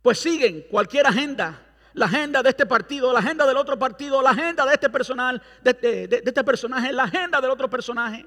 [0.00, 1.65] pues siguen cualquier agenda,
[1.96, 5.42] la agenda de este partido, la agenda del otro partido, la agenda de este personal,
[5.62, 8.26] de, este personaje, la agenda del otro personaje.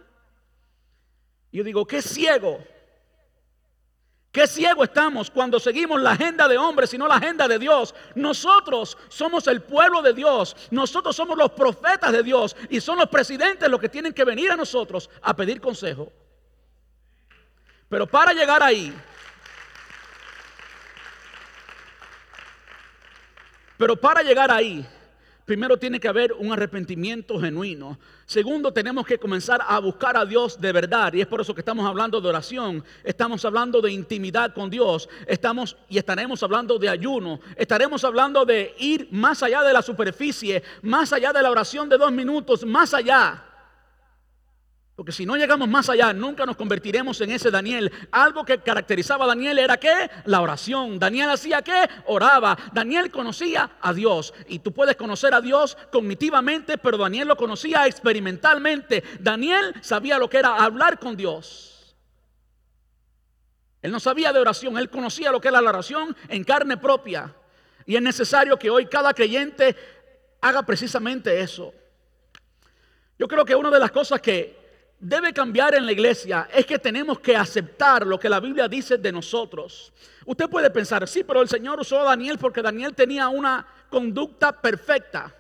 [1.52, 2.58] Y yo digo, qué ciego,
[4.32, 7.94] qué ciego estamos cuando seguimos la agenda de hombres y no la agenda de Dios.
[8.16, 13.08] Nosotros somos el pueblo de Dios, nosotros somos los profetas de Dios y son los
[13.08, 16.12] presidentes los que tienen que venir a nosotros a pedir consejo.
[17.88, 19.00] Pero para llegar ahí,
[23.80, 24.86] pero para llegar ahí,
[25.46, 27.98] primero tiene que haber un arrepentimiento genuino.
[28.26, 31.14] Segundo, tenemos que comenzar a buscar a Dios de verdad.
[31.14, 35.08] Y es por eso que estamos hablando de oración, estamos hablando de intimidad con Dios,
[35.26, 40.62] estamos y estaremos hablando de ayuno, estaremos hablando de ir más allá de la superficie,
[40.82, 43.46] más allá de la oración de dos minutos, más allá.
[45.00, 47.90] Porque si no llegamos más allá, nunca nos convertiremos en ese Daniel.
[48.12, 49.94] Algo que caracterizaba a Daniel era que
[50.26, 51.00] la oración.
[51.00, 52.58] Daniel hacía que oraba.
[52.74, 54.34] Daniel conocía a Dios.
[54.50, 59.02] Y tú puedes conocer a Dios cognitivamente, pero Daniel lo conocía experimentalmente.
[59.22, 61.96] Daniel sabía lo que era hablar con Dios.
[63.82, 67.34] Él no sabía de oración, él conocía lo que era la oración en carne propia.
[67.86, 69.78] Y es necesario que hoy cada creyente
[70.42, 71.74] haga precisamente eso.
[73.18, 74.59] Yo creo que una de las cosas que
[75.00, 78.98] debe cambiar en la iglesia es que tenemos que aceptar lo que la Biblia dice
[78.98, 79.94] de nosotros.
[80.26, 84.52] Usted puede pensar, sí, pero el Señor usó a Daniel porque Daniel tenía una conducta
[84.62, 85.34] perfecta.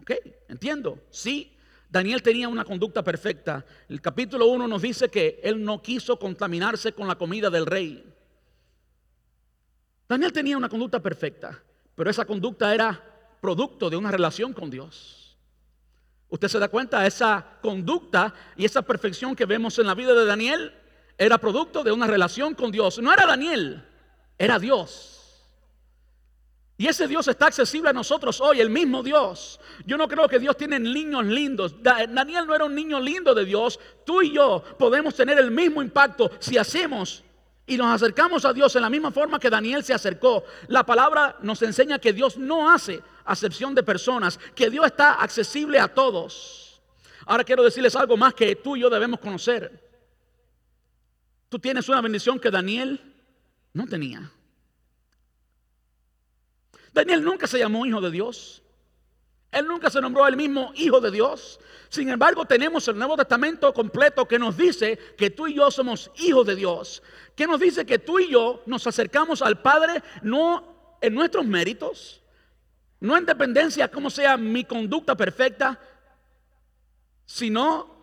[0.00, 0.12] ¿Ok?
[0.48, 1.50] Entiendo, sí.
[1.88, 3.64] Daniel tenía una conducta perfecta.
[3.88, 8.04] El capítulo 1 nos dice que él no quiso contaminarse con la comida del rey.
[10.08, 11.62] Daniel tenía una conducta perfecta,
[11.94, 13.00] pero esa conducta era
[13.40, 15.23] producto de una relación con Dios.
[16.34, 20.24] Usted se da cuenta, esa conducta y esa perfección que vemos en la vida de
[20.24, 20.74] Daniel
[21.16, 22.98] era producto de una relación con Dios.
[22.98, 23.84] No era Daniel,
[24.36, 25.44] era Dios.
[26.76, 29.60] Y ese Dios está accesible a nosotros hoy, el mismo Dios.
[29.86, 31.80] Yo no creo que Dios tiene niños lindos.
[31.80, 33.78] Daniel no era un niño lindo de Dios.
[34.04, 37.22] Tú y yo podemos tener el mismo impacto si hacemos
[37.64, 40.42] y nos acercamos a Dios en la misma forma que Daniel se acercó.
[40.66, 45.78] La palabra nos enseña que Dios no hace acepción de personas, que Dios está accesible
[45.78, 46.80] a todos.
[47.26, 49.82] Ahora quiero decirles algo más que tú y yo debemos conocer.
[51.48, 53.00] Tú tienes una bendición que Daniel
[53.72, 54.30] no tenía.
[56.92, 58.62] Daniel nunca se llamó hijo de Dios.
[59.50, 61.60] Él nunca se nombró el mismo hijo de Dios.
[61.88, 66.10] Sin embargo, tenemos el Nuevo Testamento completo que nos dice que tú y yo somos
[66.16, 67.02] hijos de Dios.
[67.36, 72.20] Que nos dice que tú y yo nos acercamos al Padre no en nuestros méritos,
[73.04, 75.78] no en dependencia como sea mi conducta perfecta,
[77.26, 77.94] sino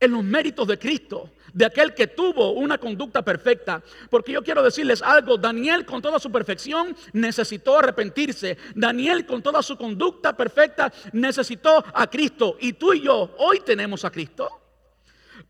[0.00, 3.80] en los méritos de Cristo, de aquel que tuvo una conducta perfecta.
[4.10, 8.58] Porque yo quiero decirles algo, Daniel con toda su perfección necesitó arrepentirse.
[8.74, 12.56] Daniel con toda su conducta perfecta necesitó a Cristo.
[12.60, 14.63] Y tú y yo hoy tenemos a Cristo.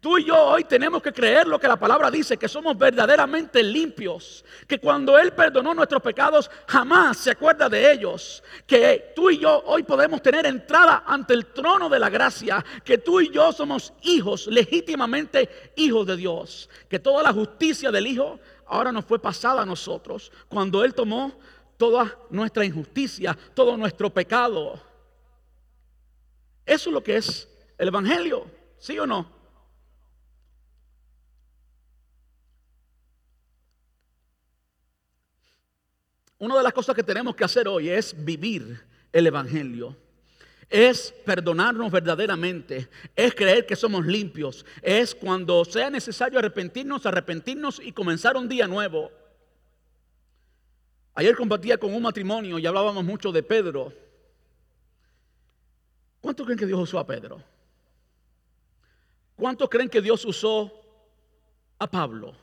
[0.04, 3.62] Tú y yo hoy tenemos que creer lo que la palabra dice, que somos verdaderamente
[3.62, 9.38] limpios, que cuando Él perdonó nuestros pecados jamás se acuerda de ellos, que tú y
[9.38, 13.50] yo hoy podemos tener entrada ante el trono de la gracia, que tú y yo
[13.50, 19.18] somos hijos, legítimamente hijos de Dios, que toda la justicia del Hijo ahora nos fue
[19.18, 21.32] pasada a nosotros cuando Él tomó
[21.78, 24.78] toda nuestra injusticia, todo nuestro pecado.
[26.66, 28.44] Eso es lo que es el Evangelio,
[28.76, 29.43] ¿sí o no?
[36.44, 38.78] Una de las cosas que tenemos que hacer hoy es vivir
[39.10, 39.96] el Evangelio.
[40.68, 47.92] Es perdonarnos verdaderamente, es creer que somos limpios, es cuando sea necesario arrepentirnos, arrepentirnos y
[47.92, 49.10] comenzar un día nuevo.
[51.14, 53.94] Ayer compartía con un matrimonio y hablábamos mucho de Pedro.
[56.20, 57.42] ¿Cuántos creen que Dios usó a Pedro?
[59.34, 60.70] ¿Cuántos creen que Dios usó
[61.78, 62.36] a Pablo?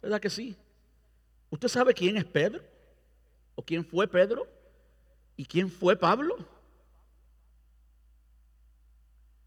[0.00, 0.56] ¿Verdad que sí?
[1.50, 2.69] ¿Usted sabe quién es Pedro?
[3.64, 4.46] Quién fue Pedro?
[5.36, 6.36] ¿Y quién fue Pablo?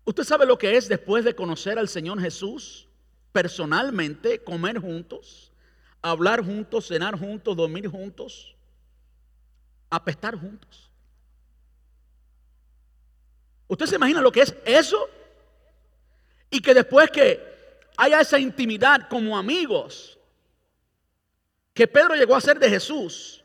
[0.06, 2.88] ¿Usted sabe lo que es después de conocer al Señor Jesús?
[3.32, 5.52] Personalmente, comer juntos,
[6.02, 8.56] hablar juntos, cenar juntos, dormir juntos,
[9.90, 10.92] apestar juntos.
[13.68, 15.10] ¿Usted se imagina lo que es eso?
[16.50, 17.42] Y que después que
[17.98, 20.20] haya esa intimidad como amigos,
[21.74, 23.43] que Pedro llegó a ser de Jesús,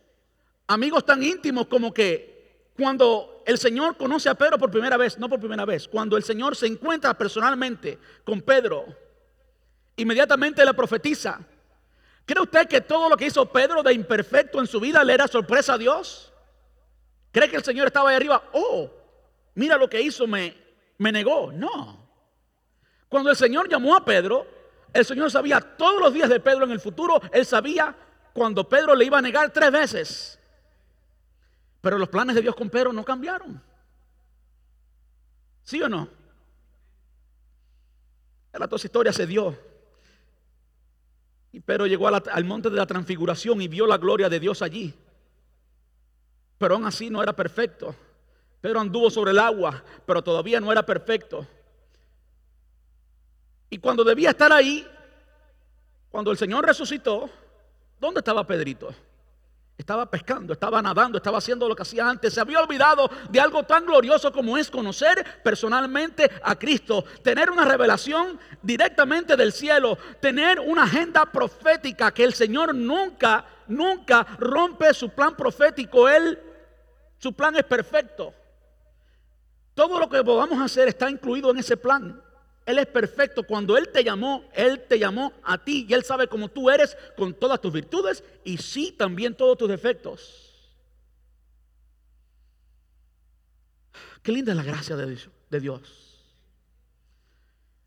[0.68, 5.28] amigos tan íntimos como que cuando el Señor conoce a Pedro por primera vez, no
[5.28, 8.84] por primera vez, cuando el Señor se encuentra personalmente con Pedro,
[9.96, 11.40] inmediatamente le profetiza.
[12.24, 15.26] ¿Cree usted que todo lo que hizo Pedro de imperfecto en su vida le era
[15.26, 16.32] sorpresa a Dios?
[17.32, 18.44] ¿Cree que el Señor estaba ahí arriba?
[18.52, 18.90] Oh,
[19.54, 20.54] mira lo que hizo, me,
[20.98, 21.50] me negó.
[21.50, 22.06] No.
[23.08, 24.46] Cuando el Señor llamó a Pedro,
[24.92, 27.96] el Señor sabía todos los días de Pedro en el futuro, él sabía
[28.34, 30.37] cuando Pedro le iba a negar tres veces.
[31.80, 33.62] Pero los planes de Dios con Pedro no cambiaron.
[35.62, 36.08] ¿Sí o no?
[38.52, 39.56] La toda historia se dio.
[41.52, 44.94] Y Pedro llegó al monte de la transfiguración y vio la gloria de Dios allí.
[46.58, 47.94] Pero aún así no era perfecto.
[48.60, 51.46] Pedro anduvo sobre el agua, pero todavía no era perfecto.
[53.70, 54.86] Y cuando debía estar ahí,
[56.10, 57.30] cuando el Señor resucitó,
[58.00, 58.92] ¿dónde estaba Pedrito?
[59.78, 62.34] Estaba pescando, estaba nadando, estaba haciendo lo que hacía antes.
[62.34, 67.04] Se había olvidado de algo tan glorioso como es conocer personalmente a Cristo.
[67.22, 69.96] Tener una revelación directamente del cielo.
[70.20, 76.08] Tener una agenda profética que el Señor nunca, nunca rompe su plan profético.
[76.08, 76.40] Él,
[77.18, 78.34] su plan es perfecto.
[79.74, 82.20] Todo lo que podamos hacer está incluido en ese plan.
[82.68, 83.44] Él es perfecto.
[83.44, 86.98] Cuando Él te llamó, Él te llamó a ti y Él sabe cómo tú eres
[87.16, 90.70] con todas tus virtudes y sí también todos tus defectos.
[94.22, 95.82] Qué linda es la gracia de Dios.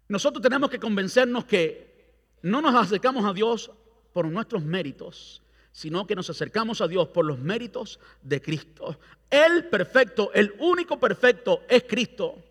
[0.08, 3.70] Nosotros tenemos que convencernos que no nos acercamos a Dios
[4.13, 9.00] por nuestros méritos, sino que nos acercamos a Dios por los méritos de Cristo.
[9.30, 12.44] El perfecto, el único perfecto es Cristo.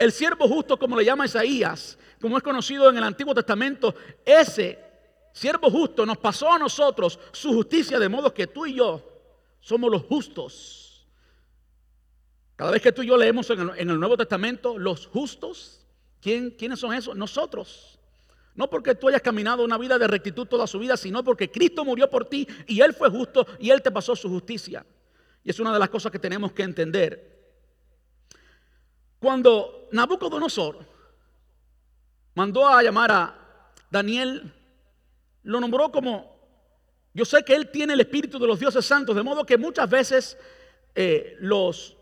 [0.00, 4.78] El siervo justo, como le llama Isaías, como es conocido en el Antiguo Testamento, ese
[5.30, 9.02] siervo justo, nos pasó a nosotros su justicia, de modo que tú y yo
[9.60, 11.06] somos los justos.
[12.56, 15.86] Cada vez que tú y yo leemos en el, Nuevo Testamento, los justos,
[16.22, 17.14] ¿quién, ¿quiénes son esos?
[17.14, 17.98] Nosotros.
[18.54, 21.84] No porque tú hayas caminado una vida de rectitud toda su vida, sino porque Cristo
[21.84, 24.86] murió por ti y Él fue justo y Él te pasó su justicia.
[25.44, 27.39] Y es una de las cosas que tenemos que entender.
[29.20, 30.78] Cuando Nabucodonosor
[32.34, 34.50] mandó a llamar a Daniel,
[35.42, 36.36] lo nombró como,
[37.12, 39.90] yo sé que él tiene el espíritu de los dioses santos, de modo que muchas
[39.90, 40.38] veces
[40.94, 41.98] eh, los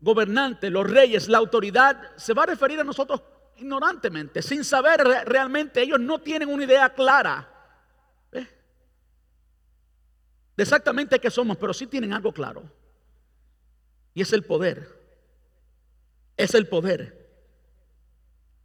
[0.00, 3.22] gobernantes, los reyes, la autoridad se va a referir a nosotros
[3.56, 7.48] ignorantemente, sin saber realmente, ellos no tienen una idea clara
[8.32, 8.46] ¿eh?
[10.56, 12.64] de exactamente qué somos, pero sí tienen algo claro.
[14.12, 14.95] Y es el poder.
[16.36, 17.26] Es el poder.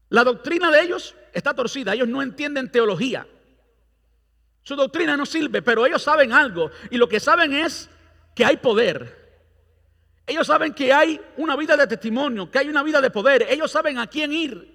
[0.10, 3.28] La doctrina de ellos está torcida, ellos no entienden teología.
[4.64, 6.70] Su doctrina no sirve, pero ellos saben algo.
[6.90, 7.90] Y lo que saben es
[8.36, 9.20] que hay poder.
[10.28, 13.48] Ellos saben que hay una vida de testimonio, que hay una vida de poder.
[13.50, 14.72] Ellos saben a quién ir.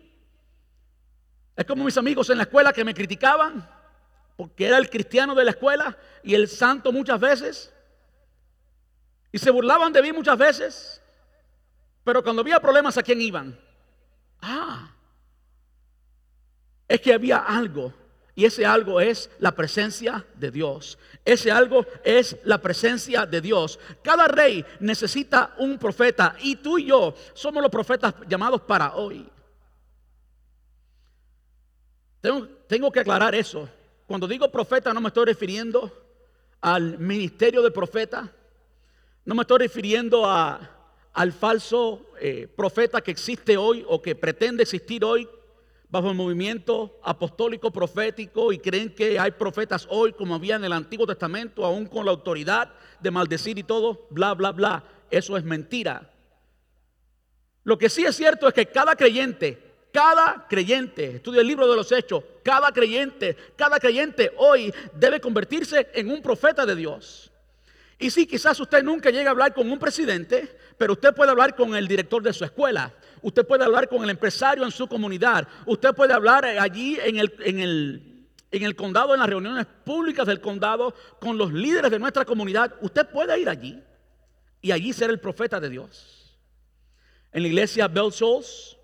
[1.55, 3.69] Es como mis amigos en la escuela que me criticaban
[4.37, 7.73] porque era el cristiano de la escuela y el santo muchas veces.
[9.33, 11.03] Y se burlaban de mí muchas veces.
[12.07, 13.59] Pero cuando había problemas, ¿a quién iban?
[14.41, 14.95] Ah,
[16.87, 17.93] es que había algo.
[18.37, 21.01] Y ese algo es la presencia de Dios.
[21.25, 23.81] Ese algo es la presencia de Dios.
[24.05, 29.29] Cada rey necesita un profeta y tú y yo somos los profetas llamados para hoy.
[32.69, 33.69] Tengo, que aclarar eso.
[34.07, 35.91] Cuando digo profeta no me estoy refiriendo
[36.61, 38.31] al ministerio de profeta.
[39.25, 40.25] No me estoy refiriendo
[41.17, 45.27] al falso eh, profeta que existe hoy o que pretende existir hoy
[45.89, 50.75] bajo el movimiento apostólico profético y creen que hay profetas hoy como había en el
[50.75, 54.85] Antiguo Testamento, aún con la autoridad de maldecir y todo, bla, bla, bla.
[55.11, 56.13] Eso es mentira.
[57.65, 61.75] Lo que sí es cierto es que cada creyente cada creyente, estudia el libro de
[61.75, 67.33] los hechos, cada creyente, cada creyente hoy debe convertirse en un profeta de Dios.
[67.99, 71.55] Y sí, quizás usted nunca llegue a hablar con un presidente, pero usted puede hablar
[71.55, 75.49] con el director de su escuela, usted puede hablar con el empresario en su comunidad,
[75.65, 80.27] usted puede hablar allí en el, en el, en el condado, en las reuniones públicas
[80.27, 82.75] del condado, con los líderes de nuestra comunidad.
[82.81, 83.83] Usted puede ir allí
[84.61, 86.37] y allí ser el profeta de Dios.
[87.33, 88.77] En la iglesia Bell Souls,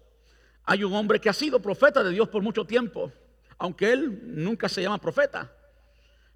[0.65, 3.13] hay un hombre que ha sido profeta de Dios por mucho tiempo,
[3.59, 5.51] aunque él nunca se llama profeta.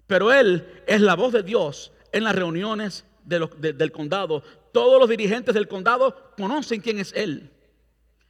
[0.05, 4.43] Pero él es la voz de Dios en las reuniones del condado.
[4.71, 7.51] Todos los dirigentes del condado conocen quién es él.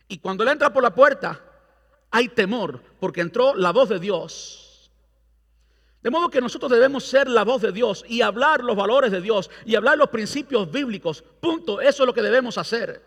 [0.07, 1.41] Y cuando él entra por la puerta,
[2.11, 4.91] hay temor, porque entró la voz de Dios.
[6.01, 9.19] De modo que nosotros debemos ser la voz de Dios y hablar los valores de
[9.19, 11.23] Dios y hablar los principios bíblicos.
[11.41, 11.81] Punto.
[11.81, 13.03] Eso es lo que debemos hacer.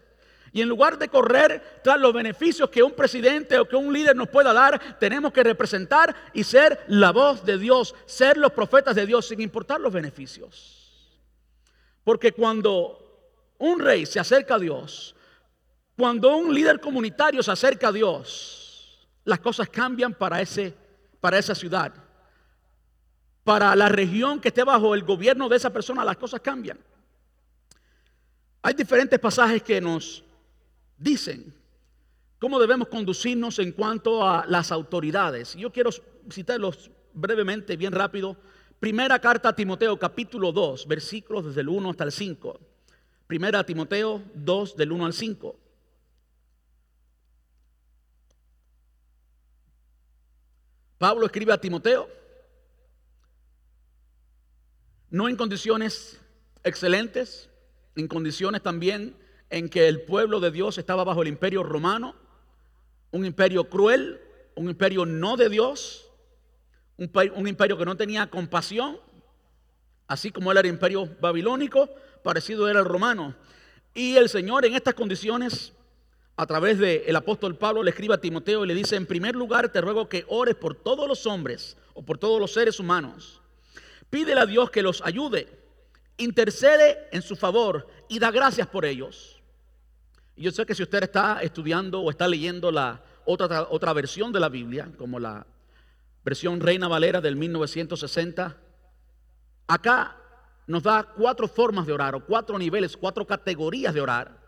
[0.53, 4.17] Y en lugar de correr tras los beneficios que un presidente o que un líder
[4.17, 8.97] nos pueda dar, tenemos que representar y ser la voz de Dios, ser los profetas
[8.97, 11.17] de Dios sin importar los beneficios.
[12.03, 13.00] Porque cuando
[13.61, 15.15] un rey se acerca a Dios,
[15.97, 20.75] cuando un líder comunitario se acerca a Dios, las cosas cambian para, ese,
[21.21, 21.93] para esa ciudad.
[23.45, 26.79] Para la región que esté bajo el gobierno de esa persona, las cosas cambian.
[28.63, 30.25] Hay diferentes pasajes que nos
[30.97, 31.55] dicen
[32.39, 35.55] cómo debemos conducirnos en cuanto a las autoridades.
[35.55, 35.91] Yo quiero
[36.31, 38.39] citarlos brevemente, bien rápido.
[38.79, 42.70] Primera carta a Timoteo, capítulo 2, versículos desde el 1 hasta el 5.
[43.31, 45.57] Primera Timoteo 2, del 1 al 5.
[50.99, 52.09] Pablo escribe a Timoteo,
[55.11, 56.21] no en condiciones
[56.65, 57.49] excelentes,
[57.95, 59.17] en condiciones también
[59.49, 62.17] en que el pueblo de Dios estaba bajo el imperio romano,
[63.13, 64.21] un imperio cruel,
[64.57, 66.11] un imperio no de Dios,
[66.97, 68.99] un, imperio que no tenía compasión,
[70.09, 71.89] así como él era el imperio babilónico,
[72.23, 73.35] parecido era el romano.
[73.95, 75.73] Y el Señor en estas condiciones,
[76.37, 79.71] a través del apóstol Pablo, le escribe a Timoteo y le dice, en primer lugar
[79.71, 83.41] te ruego que ores por todos los hombres o por todos los seres humanos.
[84.09, 85.49] Pídele a Dios que los ayude,
[86.17, 89.41] intercede en su favor y da gracias por ellos
[90.41, 94.41] yo sé que si usted está estudiando o está leyendo la otra, otra versión de
[94.41, 95.47] la Biblia, como la
[96.25, 98.57] versión Reina Valera del 1960,
[99.67, 100.17] acá
[100.71, 104.39] nos da cuatro formas de orar o cuatro niveles, cuatro categorías de orar.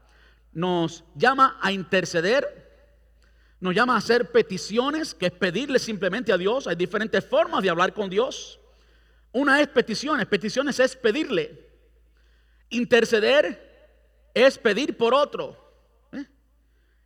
[0.53, 2.61] Nos llama a interceder,
[3.59, 6.67] Nos llama a hacer peticiones, que es pedirle simplemente a Dios.
[6.67, 8.59] Hay diferentes formas de hablar con Dios.
[9.33, 11.71] Una es peticiones, peticiones es pedirle.
[12.71, 15.57] Interceder es pedir por otro.
[16.13, 16.27] ¿eh?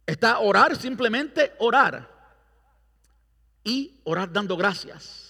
[0.07, 2.09] Está orar, simplemente orar.
[3.65, 5.26] Y orar dando gracias.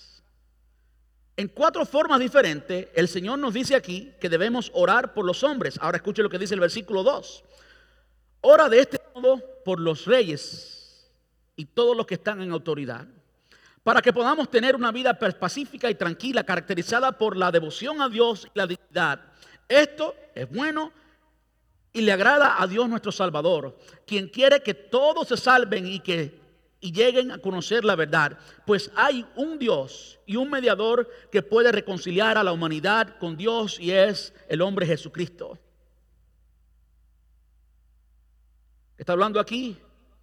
[1.37, 5.79] En cuatro formas diferentes, el Señor nos dice aquí que debemos orar por los hombres.
[5.83, 7.45] Ahora escuche lo que dice el versículo 2.
[8.41, 11.11] Ora de este modo por los reyes
[11.55, 13.07] y todos los que están en autoridad
[13.87, 18.49] para que podamos tener una vida pacífica y tranquila, caracterizada por la devoción a Dios
[18.53, 19.21] y la dignidad.
[19.69, 20.91] Esto es bueno
[21.93, 26.46] y le agrada a Dios nuestro Salvador, quien quiere que todos se salven y que
[26.87, 31.73] y lleguen a conocer la verdad, pues hay un Dios y un mediador que puede
[31.73, 35.59] reconciliar a la humanidad con Dios y es el hombre Jesucristo.
[38.97, 39.77] Está hablando aquí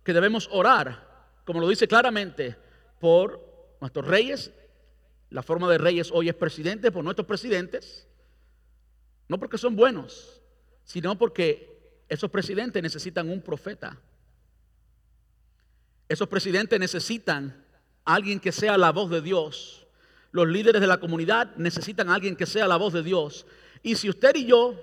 [0.06, 2.56] que debemos orar, como lo dice claramente,
[2.98, 4.54] por nuestros reyes,
[5.32, 8.08] la forma de reyes hoy es presidente por nuestros presidentes,
[9.28, 10.42] no porque son buenos,
[10.86, 14.00] sino porque esos presidentes necesitan un profeta.
[16.14, 17.66] Esos presidentes necesitan
[18.06, 19.88] alguien que sea la voz de Dios.
[20.30, 23.48] Los líderes de la comunidad necesitan alguien que sea la voz de Dios.
[23.82, 24.76] Y si usted y yo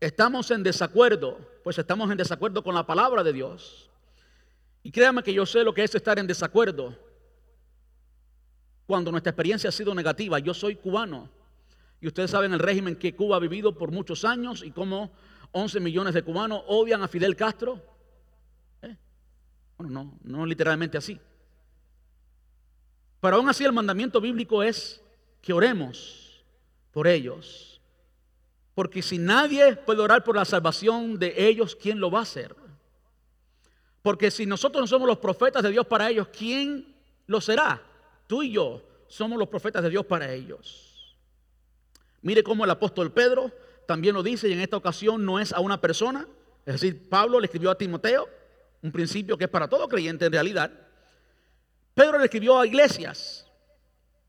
[0.00, 3.88] estamos en desacuerdo, pues estamos en desacuerdo con la palabra de Dios.
[4.82, 6.98] Y créame que yo sé lo que es estar en desacuerdo
[8.88, 10.40] cuando nuestra experiencia ha sido negativa.
[10.40, 11.28] Yo soy cubano
[12.00, 15.12] y ustedes saben el régimen que Cuba ha vivido por muchos años y cómo
[15.52, 17.89] 11 millones de cubanos odian a Fidel Castro.
[19.80, 21.18] Bueno, no, no literalmente así.
[23.18, 25.02] Pero aún así el mandamiento bíblico es
[25.40, 26.44] que oremos
[26.92, 27.80] por ellos.
[28.74, 32.54] Porque si nadie puede orar por la salvación de ellos, ¿quién lo va a hacer?
[34.02, 36.94] Porque si nosotros no somos los profetas de Dios para ellos, ¿quién
[37.26, 37.82] lo será?
[38.26, 41.16] Tú y yo somos los profetas de Dios para ellos.
[42.20, 43.50] Mire cómo el apóstol Pedro
[43.86, 46.28] también lo dice y en esta ocasión no es a una persona.
[46.66, 48.28] Es decir, Pablo le escribió a Timoteo,
[48.82, 50.70] un principio que es para todo creyente en realidad.
[51.94, 53.46] Pedro le escribió a iglesias.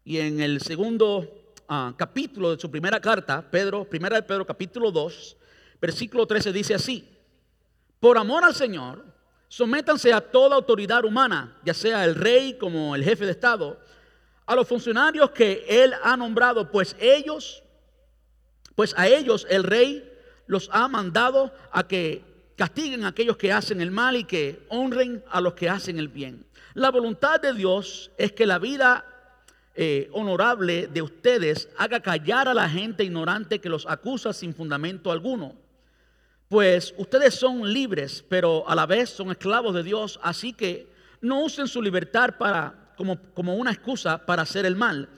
[0.03, 4.91] Y en el segundo ah, capítulo de su primera carta, Pedro, primera de Pedro capítulo
[4.91, 5.37] 2,
[5.79, 7.07] versículo 13 dice así,
[7.99, 9.05] por amor al Señor,
[9.47, 13.79] sométanse a toda autoridad humana, ya sea el rey como el jefe de Estado,
[14.45, 17.63] a los funcionarios que él ha nombrado, pues ellos,
[18.75, 20.11] pues a ellos el rey
[20.47, 22.30] los ha mandado a que
[22.61, 26.09] castiguen a aquellos que hacen el mal y que honren a los que hacen el
[26.09, 26.45] bien.
[26.75, 29.03] La voluntad de Dios es que la vida
[29.73, 35.11] eh, honorable de ustedes haga callar a la gente ignorante que los acusa sin fundamento
[35.11, 35.55] alguno.
[36.49, 40.87] Pues ustedes son libres, pero a la vez son esclavos de Dios, así que
[41.19, 45.09] no usen su libertad para como, una excusa para hacer el mal.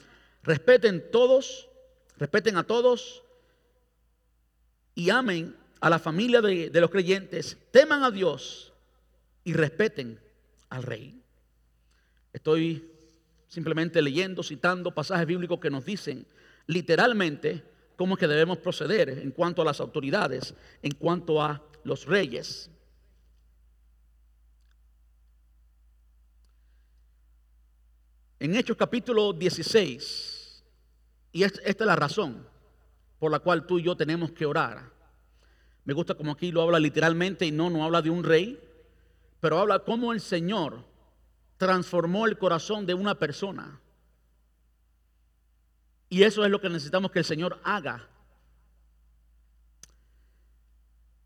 [0.43, 1.67] Respeten todos,
[2.15, 3.21] respeten a todos
[4.95, 8.71] y amen a la familia de, los creyentes, teman a Dios
[9.43, 10.17] y respeten
[10.69, 11.21] al rey.
[12.31, 12.89] Estoy
[13.49, 16.25] simplemente leyendo, citando pasajes bíblicos que nos dicen
[16.67, 17.65] literalmente
[17.97, 22.69] cómo es que debemos proceder en cuanto a las autoridades, en cuanto a los reyes.
[28.39, 30.63] En Hechos capítulo 16,
[31.33, 32.47] y esta es la razón
[33.19, 35.02] por la cual tú y yo tenemos que orar.
[35.85, 38.59] Me gusta como aquí lo habla literalmente y no, no habla de un rey,
[39.39, 40.85] pero habla cómo el Señor
[41.57, 43.79] transformó el corazón de una persona.
[46.09, 48.07] Y eso es lo que necesitamos que el Señor haga.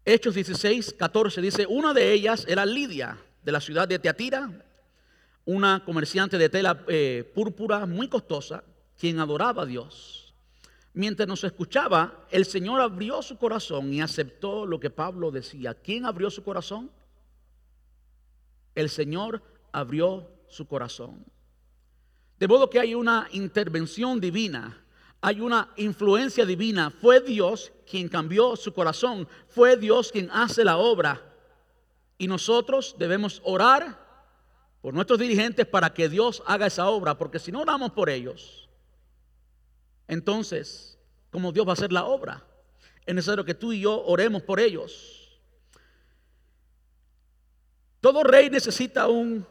[0.06, 4.50] Hechos 16, 14 dice, una de ellas era Lidia, de la ciudad de Teatira,
[5.44, 8.64] una comerciante de tela eh, púrpura muy costosa,
[8.98, 10.27] quien adoraba a Dios.
[10.98, 15.76] Mientras nos escuchaba, el Señor abrió su corazón y aceptó lo que Pablo decía.
[15.76, 16.90] ¿Quién abrió su corazón?
[18.74, 21.24] El Señor abrió su corazón.
[22.40, 24.84] De modo que hay una intervención divina,
[25.22, 26.90] hay una influencia divina.
[26.90, 31.22] Fue Dios quien cambió su corazón, fue Dios quien hace la obra.
[32.18, 34.04] Y nosotros debemos orar
[34.82, 38.67] por nuestros dirigentes para que Dios haga esa obra, porque si no oramos por ellos,
[40.08, 40.98] entonces,
[41.32, 42.46] ¿cómo Dios va a hacer la obra?
[43.06, 45.40] Es necesario que tú y yo oremos por ellos.
[48.02, 49.46] Todo rey necesita un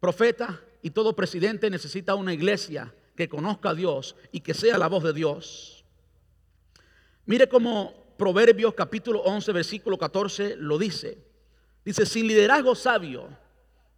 [0.00, 4.88] profeta y todo presidente necesita una iglesia que conozca a Dios y que sea la
[4.88, 5.84] voz de Dios.
[7.26, 11.18] Mire cómo Proverbios capítulo 11 versículo 14 lo dice.
[11.84, 13.28] Dice, sin liderazgo sabio,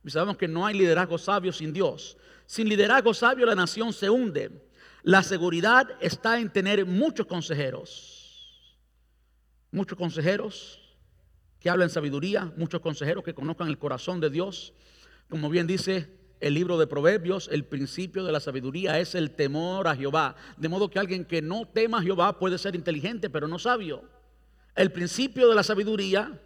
[0.05, 2.17] Y sabemos que no hay liderazgo sabio sin Dios.
[2.47, 4.51] Sin liderazgo sabio la nación se hunde.
[5.03, 8.79] La seguridad está en tener muchos consejeros.
[9.73, 10.79] Muchos consejeros
[11.59, 14.75] que hablan sabiduría, muchos consejeros que conozcan el corazón de Dios.
[15.29, 16.09] Como bien dice
[16.41, 20.37] el libro de Proverbios, el principio de la sabiduría es el temor a Jehová.
[20.57, 24.05] De modo que alguien que no tema a Jehová puede ser inteligente, pero no sabio.
[24.77, 26.41] El principio de la sabiduría,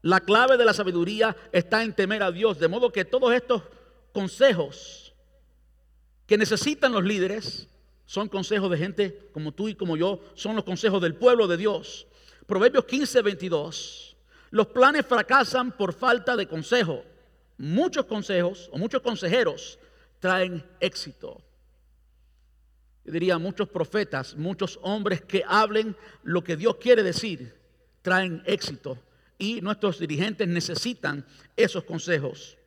[0.00, 2.58] la clave de la sabiduría está en temer a Dios.
[2.58, 3.62] De modo que todos estos
[4.12, 5.14] consejos
[6.26, 7.68] que necesitan los líderes
[8.12, 11.56] son consejos de gente como tú y como yo, son los consejos del pueblo de
[11.56, 12.06] Dios.
[12.44, 14.16] Proverbios 15, 22.
[14.50, 17.04] Los planes fracasan por falta de consejo
[17.56, 19.78] muchos consejos o muchos consejeros
[20.20, 21.40] traen éxito.
[23.06, 27.54] Yo diría muchos profetas, muchos hombres que hablen lo que Dios quiere decir,
[28.02, 28.98] traen éxito.
[29.38, 31.24] Y nuestros dirigentes necesitan
[31.56, 32.58] esos consejos.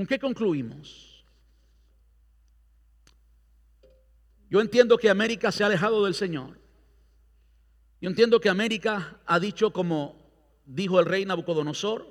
[0.00, 1.22] ¿Con qué concluimos?
[4.48, 6.58] Yo entiendo que América se ha alejado del Señor.
[8.00, 10.16] Yo entiendo que América ha dicho como
[10.64, 12.06] dijo el rey Nabucodonosor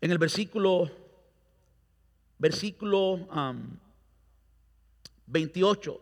[0.00, 0.90] en el versículo
[2.36, 3.28] versículo
[5.26, 6.00] 28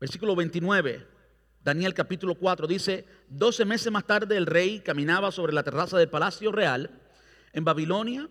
[0.00, 1.06] versículo 29
[1.62, 6.08] Daniel capítulo 4 dice 12 meses más tarde el rey caminaba sobre la terraza del
[6.08, 7.02] palacio real
[7.52, 8.30] en Babilonia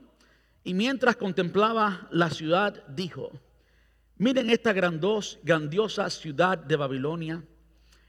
[0.64, 3.32] y mientras contemplaba la ciudad dijo
[4.18, 7.44] miren esta grandiosa ciudad de Babilonia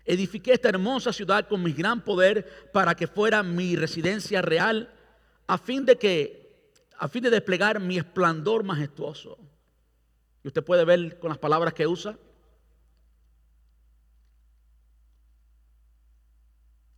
[0.04, 4.92] Edifiqué esta hermosa ciudad con mi gran poder para que fuera mi residencia real,
[5.46, 9.38] a fin de que, a fin de desplegar mi esplendor majestuoso.
[10.42, 12.18] Y usted puede ver con las palabras que usa.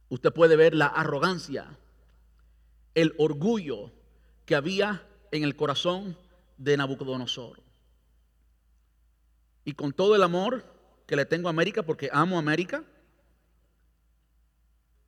[0.09, 1.79] Usted puede ver la arrogancia,
[2.95, 3.93] el orgullo
[4.45, 6.17] que había en el corazón
[6.57, 7.61] de Nabucodonosor.
[9.65, 10.65] Y con todo el amor
[11.07, 12.85] que le tengo a América, porque amo a América,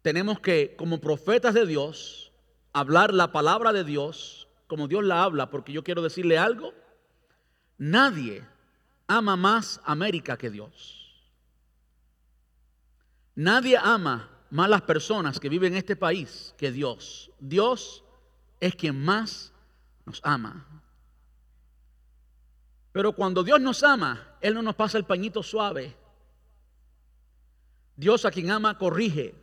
[0.02, 2.32] tenemos que, como profetas de Dios,
[2.72, 6.74] hablar la palabra de Dios como Dios la habla, porque yo quiero decirle algo,
[7.78, 8.44] nadie
[9.06, 10.98] ama más América que Dios.
[13.34, 17.30] Nadie ama más las personas que viven en este país que Dios.
[17.40, 18.04] Dios
[18.60, 19.52] es quien más
[20.08, 20.66] nos ama.
[22.92, 25.94] Pero cuando Dios nos ama, Él no nos pasa el pañito suave.
[27.94, 29.34] Dios a quien ama corrige.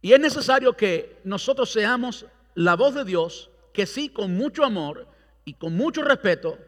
[0.00, 2.24] Y es necesario que nosotros seamos
[2.54, 5.06] la voz de Dios, que sí, con mucho amor
[5.44, 6.58] y con mucho respeto,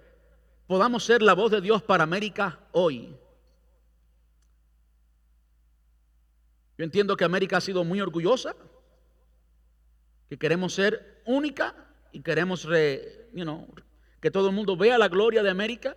[0.66, 3.16] podamos ser la voz de Dios para América hoy.
[6.76, 8.55] Yo entiendo que América ha sido muy orgullosa,
[10.28, 11.74] que queremos ser única
[12.12, 15.97] y queremos que todo el mundo vea la gloria de América.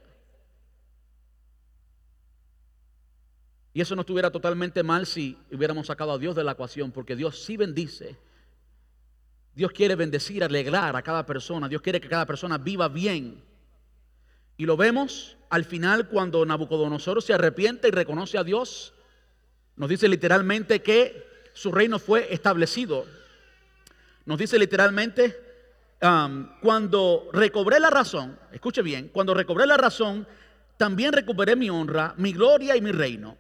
[3.74, 7.16] Y eso no estuviera totalmente mal si hubiéramos sacado a Dios de la ecuación, porque
[7.16, 8.16] Dios sí bendice.
[9.56, 11.68] Dios quiere bendecir, alegrar a cada persona.
[11.68, 13.44] Dios quiere que cada persona viva bien.
[14.58, 18.94] Y lo vemos al final cuando Nabucodonosor se arrepiente y reconoce a Dios.
[19.76, 23.06] Nos dice literalmente que su reino fue establecido.
[24.26, 25.36] Nos dice literalmente,
[26.02, 30.28] um, cuando recobré la razón, escuche bien, cuando recobré la razón,
[30.78, 33.38] también recuperé mi honra, mi gloria y mi reino.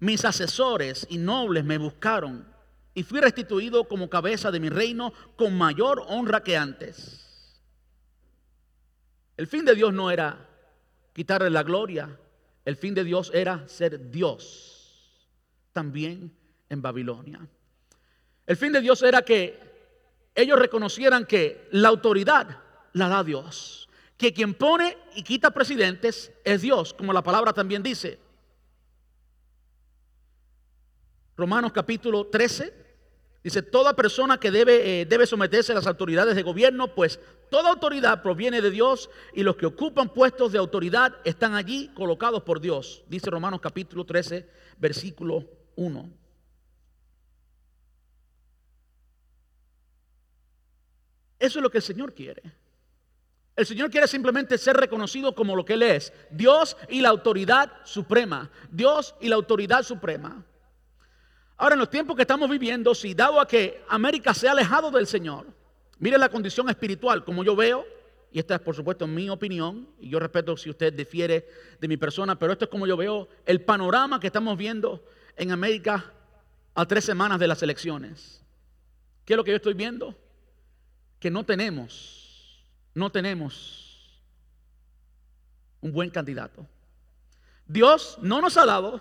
[0.00, 2.46] Mis asesores y nobles me buscaron
[2.94, 7.60] y fui restituido como cabeza de mi reino con mayor honra que antes.
[9.36, 10.48] El fin de Dios no era
[11.12, 12.18] quitarle la gloria,
[12.64, 14.74] el fin de Dios era ser Dios
[15.72, 16.32] también
[16.68, 17.46] en Babilonia.
[18.46, 19.73] El fin de Dios era que
[20.34, 22.58] ellos reconocieran que la autoridad
[22.92, 27.82] la da Dios, que quien pone y quita presidentes es Dios, como la palabra también
[27.82, 28.18] dice.
[31.36, 32.84] Romanos capítulo 13.
[33.42, 37.20] Dice, toda persona que debe, eh, debe someterse a las autoridades de gobierno, pues
[37.50, 42.42] toda autoridad proviene de Dios y los que ocupan puestos de autoridad están allí colocados
[42.42, 43.04] por Dios.
[43.06, 45.44] Dice Romanos capítulo 13, versículo
[45.76, 46.23] 1.
[51.44, 52.42] Eso es lo que el Señor quiere.
[53.54, 57.70] El Señor quiere simplemente ser reconocido como lo que Él es, Dios y la autoridad
[57.84, 58.50] suprema.
[58.70, 60.42] Dios y la autoridad suprema.
[61.58, 64.90] Ahora, en los tiempos que estamos viviendo, si dado a que América se ha alejado
[64.90, 65.46] del Señor,
[65.98, 67.84] mire la condición espiritual, como yo veo,
[68.32, 71.46] y esta es por supuesto mi opinión, y yo respeto si usted difiere
[71.78, 75.04] de mi persona, pero esto es como yo veo el panorama que estamos viendo
[75.36, 76.10] en América
[76.74, 78.42] a tres semanas de las elecciones.
[79.26, 80.23] ¿Qué es lo que yo estoy viendo?
[81.24, 82.62] Que no tenemos,
[82.92, 84.20] no tenemos
[85.80, 86.66] un buen candidato.
[87.64, 89.00] Dios no nos ha dado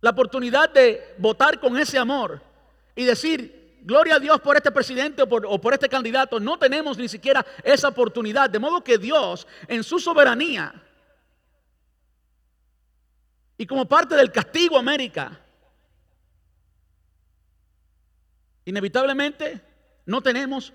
[0.00, 2.40] la oportunidad de votar con ese amor
[2.94, 6.38] y decir, gloria a Dios por este presidente o por, este candidato.
[6.38, 8.48] No tenemos ni siquiera esa oportunidad.
[8.48, 10.80] De modo que Dios, en su soberanía,
[13.58, 15.40] y como parte del castigo a América,
[18.64, 19.60] inevitablemente
[20.06, 20.72] no tenemos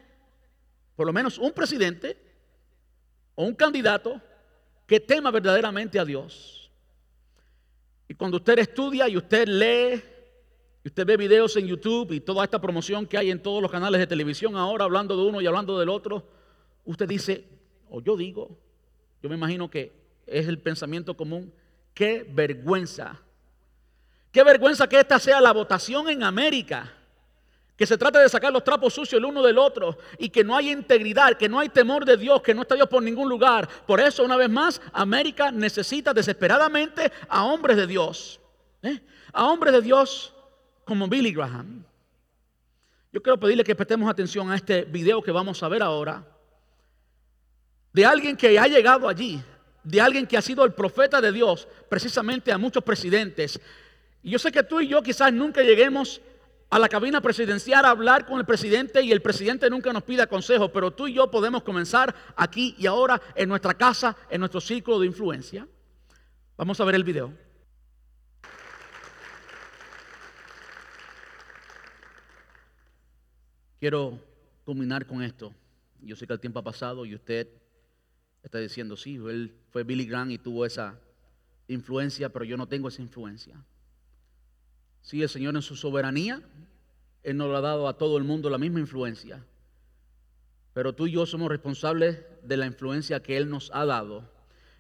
[1.00, 2.18] por lo menos un presidente
[3.34, 4.22] o un candidato
[4.86, 6.70] que tema verdaderamente a Dios.
[8.10, 10.04] Y cuando usted estudia y usted lee,
[10.84, 13.72] y usted ve videos en YouTube y toda esta promoción que hay en todos los
[13.72, 16.28] canales de televisión ahora hablando de uno y hablando del otro,
[16.84, 17.46] usted dice,
[17.90, 18.58] o yo digo,
[19.24, 19.94] yo me imagino que
[20.28, 21.54] es el pensamiento común,
[21.94, 23.22] qué vergüenza.
[24.34, 26.94] Qué vergüenza que esta sea la votación en América
[27.80, 30.54] que se trata de sacar los trapos sucios el uno del otro y que no
[30.54, 33.70] hay integridad, que no hay temor de Dios, que no está Dios por ningún lugar.
[33.88, 38.42] Por eso, una vez más, América necesita desesperadamente a hombres de Dios.
[38.82, 39.00] ¿eh?
[39.32, 40.34] A hombres de Dios
[40.84, 41.86] como Billy Graham.
[43.14, 46.28] Yo quiero pedirle que prestemos atención a este video que vamos a ver ahora.
[47.94, 49.42] De alguien que ha llegado allí,
[49.86, 53.58] de alguien que ha sido el profeta de Dios, precisamente a muchos presidentes.
[54.22, 56.20] Y yo sé que tú y yo quizás nunca lleguemos
[56.70, 60.28] a la cabina presidencial a hablar con el presidente y el presidente nunca nos pida
[60.28, 64.62] consejo, pero tú y yo podemos comenzar aquí y ahora en nuestra casa, en nuestro
[64.62, 65.68] círculo de influencia.
[66.58, 67.34] Vamos a ver el video.
[73.80, 74.20] Quiero
[74.66, 75.54] culminar con esto.
[76.02, 77.48] Yo sé que el tiempo ha pasado y usted
[78.44, 81.00] está diciendo, sí, él fue Billy Graham y tuvo esa
[81.68, 83.64] influencia, pero yo no tengo esa influencia.
[85.02, 86.42] Sí, el Señor en su soberanía,
[87.24, 89.44] Él nos lo ha dado a todo el mundo la misma influencia.
[90.74, 94.30] Pero tú y yo somos responsables de la influencia que Él nos ha dado.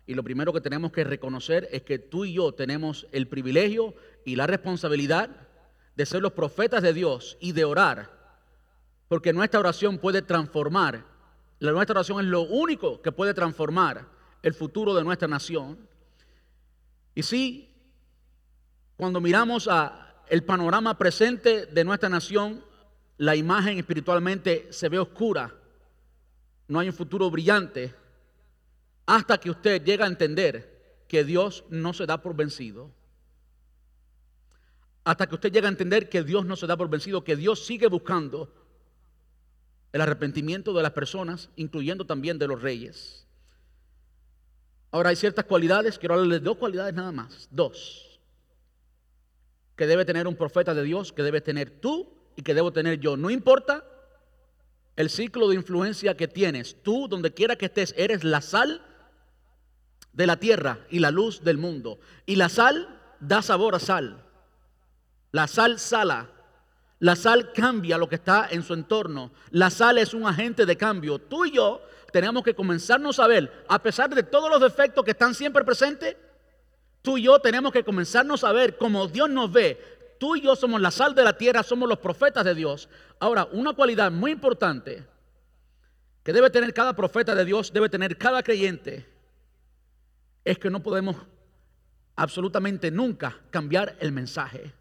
[0.05, 3.93] Y lo primero que tenemos que reconocer es que tú y yo tenemos el privilegio
[4.25, 5.29] y la responsabilidad
[5.95, 8.09] de ser los profetas de Dios y de orar.
[9.07, 11.05] Porque nuestra oración puede transformar.
[11.59, 14.07] La nuestra oración es lo único que puede transformar
[14.41, 15.77] el futuro de nuestra nación.
[17.13, 17.69] Y sí,
[18.95, 22.63] cuando miramos a el panorama presente de nuestra nación,
[23.17, 25.53] la imagen espiritualmente se ve oscura.
[26.67, 27.93] No hay un futuro brillante
[29.05, 32.91] hasta que usted llega a entender que Dios no se da por vencido.
[35.03, 37.65] Hasta que usted llega a entender que Dios no se da por vencido, que Dios
[37.65, 38.53] sigue buscando
[39.91, 43.25] el arrepentimiento de las personas, incluyendo también de los reyes.
[44.91, 48.08] Ahora hay ciertas cualidades, quiero hablarles de dos cualidades nada más, dos
[49.79, 52.99] que debe tener un profeta de Dios, que debe tener tú y que debo tener
[52.99, 53.15] yo.
[53.15, 53.85] No importa
[54.97, 58.81] el ciclo de influencia que tienes, tú donde quiera que estés, eres la sal
[60.11, 61.97] de la tierra y la luz del mundo.
[62.25, 64.21] Y la sal da sabor a sal.
[65.31, 66.29] La sal sala.
[66.99, 69.31] La sal cambia lo que está en su entorno.
[69.51, 71.19] La sal es un agente de cambio.
[71.19, 75.11] Tú y yo tenemos que comenzarnos a ver, a pesar de todos los defectos que
[75.11, 76.17] están siempre presentes,
[77.01, 80.15] Tú y yo tenemos que comenzarnos a ver como Dios nos ve.
[80.19, 82.89] Tú y yo somos la sal de la tierra, somos los profetas de Dios.
[83.19, 85.05] Ahora, una cualidad muy importante
[86.23, 89.07] que debe tener cada profeta de Dios, debe tener cada creyente,
[90.43, 91.15] es que no podemos
[92.15, 94.73] absolutamente nunca cambiar el mensaje.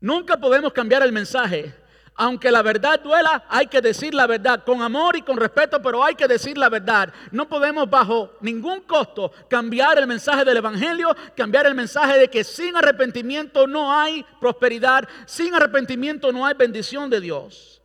[0.00, 1.74] Nunca podemos cambiar el mensaje
[2.16, 6.02] aunque la verdad duela, hay que decir la verdad con amor y con respeto, pero
[6.02, 7.12] hay que decir la verdad.
[7.30, 12.42] No podemos bajo ningún costo cambiar el mensaje del Evangelio, cambiar el mensaje de que
[12.42, 17.82] sin arrepentimiento no hay prosperidad, sin arrepentimiento no hay bendición de Dios.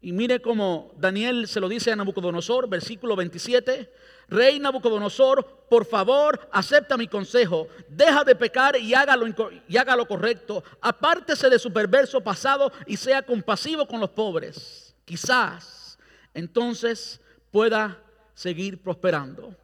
[0.00, 3.90] Y mire cómo Daniel se lo dice a Nabucodonosor, versículo 27.
[4.28, 9.26] Rey Nabucodonosor, por favor, acepta mi consejo, deja de pecar y haga, lo,
[9.68, 14.94] y haga lo correcto, apártese de su perverso pasado y sea compasivo con los pobres.
[15.04, 15.98] Quizás
[16.32, 17.20] entonces
[17.50, 18.02] pueda
[18.34, 19.54] seguir prosperando.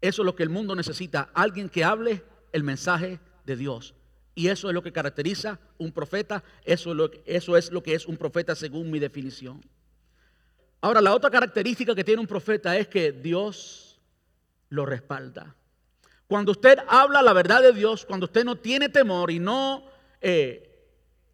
[0.00, 3.94] Eso es lo que el mundo necesita, alguien que hable el mensaje de Dios.
[4.34, 7.94] Y eso es lo que caracteriza un profeta, eso es lo eso es, lo que
[7.94, 9.60] es un profeta según mi definición.
[10.80, 14.00] Ahora, la otra característica que tiene un profeta es que Dios
[14.70, 15.54] lo respalda.
[16.26, 19.84] Cuando usted habla la verdad de Dios, cuando usted no tiene temor y no
[20.20, 20.88] eh,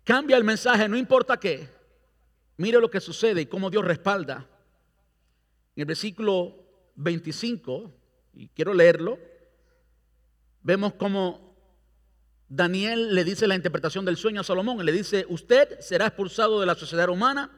[0.04, 1.68] cambia el mensaje, no importa qué,
[2.56, 4.46] mire lo que sucede y cómo Dios respalda.
[5.76, 6.56] En el versículo
[6.94, 7.92] 25,
[8.34, 9.18] y quiero leerlo,
[10.62, 11.54] vemos como
[12.48, 16.66] Daniel le dice la interpretación del sueño a Salomón, le dice, usted será expulsado de
[16.66, 17.50] la sociedad humana,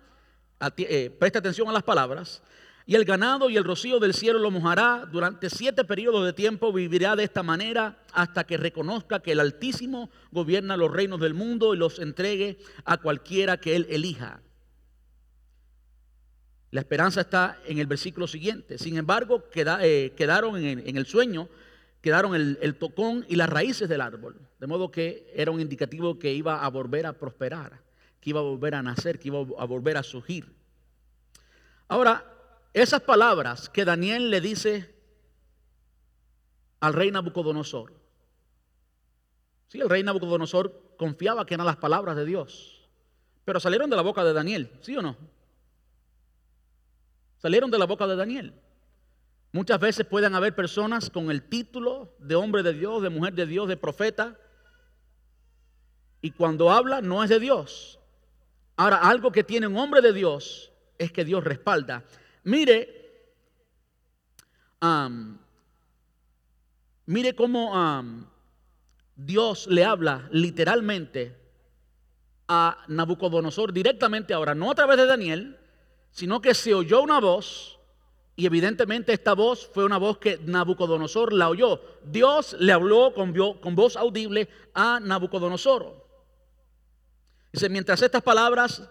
[0.78, 2.42] eh, presta atención a las palabras,
[2.88, 6.72] y el ganado y el rocío del cielo lo mojará durante siete periodos de tiempo,
[6.72, 11.74] vivirá de esta manera hasta que reconozca que el Altísimo gobierna los reinos del mundo
[11.74, 12.56] y los entregue
[12.86, 14.40] a cualquiera que él elija.
[16.70, 18.78] La esperanza está en el versículo siguiente.
[18.78, 21.48] Sin embargo, eh, quedaron en el, sueño,
[22.00, 24.40] quedaron el, tocón y las raíces del árbol.
[24.58, 27.80] De modo que era un indicativo que iba a volver a prosperar,
[28.20, 30.52] que iba a volver a nacer, que iba a volver a surgir.
[31.88, 32.24] Ahora,
[32.74, 34.94] esas palabras que Daniel le dice
[36.80, 37.94] al rey Nabucodonosor.
[39.68, 42.88] Sí, el rey Nabucodonosor confiaba que eran las palabras de Dios,
[43.44, 45.16] pero salieron de la boca de Daniel, ¿sí o no?
[47.38, 48.54] Salieron de la boca de Daniel.
[49.52, 53.46] Muchas veces pueden haber personas con el título de hombre de Dios, de mujer de
[53.46, 54.38] Dios, de profeta,
[56.20, 57.97] y cuando habla no es de Dios.
[58.78, 62.04] Ahora, algo que tiene un hombre de Dios es que Dios respalda.
[62.44, 63.34] Mire,
[67.06, 67.72] mire cómo
[69.16, 71.36] Dios le habla literalmente
[72.46, 75.58] a Nabucodonosor directamente ahora, no a través de Daniel,
[76.12, 77.80] sino que se oyó una voz
[78.36, 81.80] y evidentemente esta voz fue una voz que Nabucodonosor la oyó.
[82.04, 83.34] Dios le habló con,
[83.74, 86.07] voz audible a Nabucodonosor.
[87.52, 88.82] Dice, mientras estas palabras,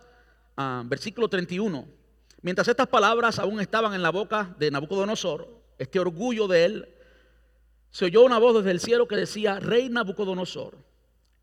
[0.55, 1.87] ah, versículo 31,
[2.41, 5.47] mientras estas palabras aún estaban en la boca de Nabucodonosor,
[5.77, 6.89] este orgullo de él,
[7.91, 10.77] se oyó una voz desde el cielo que decía, Rey Nabucodonosor,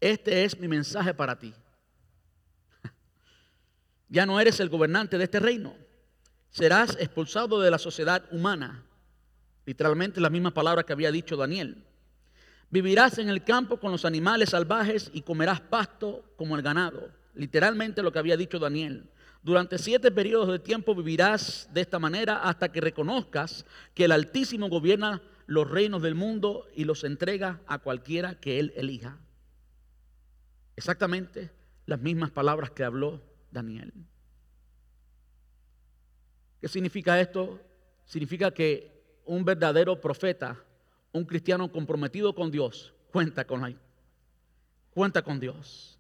[0.01, 1.55] este es mi mensaje para ti.
[4.09, 5.75] Ya no eres el gobernante de este reino.
[6.51, 8.85] Serás expulsado de la sociedad humana.
[9.65, 11.85] Literalmente las mismas palabras que había dicho Daniel.
[12.71, 17.11] Vivirás en el campo con los animales salvajes y comerás pasto como el ganado.
[17.35, 19.09] Literalmente lo que había dicho Daniel.
[19.43, 24.69] Durante siete periodos de tiempo vivirás de esta manera hasta que reconozcas que el Altísimo
[24.69, 29.19] gobierna los reinos del mundo y los entrega a cualquiera que él elija.
[30.77, 31.51] Exactamente
[31.87, 33.93] las mismas palabras que habló Daniel.
[36.61, 37.61] ¿Qué significa esto?
[38.07, 40.59] Significa que un verdadero profeta,
[41.15, 43.73] un cristiano comprometido con Dios, cuenta con, la,
[44.91, 45.97] cuenta con Dios.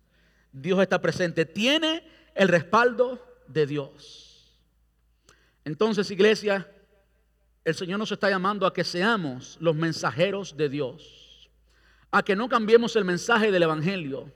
[0.53, 2.03] Dios está presente, tiene
[2.35, 4.59] el respaldo de Dios.
[5.65, 6.69] Entonces, iglesia,
[7.65, 11.49] el Señor nos está llamando a que seamos los mensajeros de Dios,
[12.11, 14.33] a que no cambiemos el mensaje del Evangelio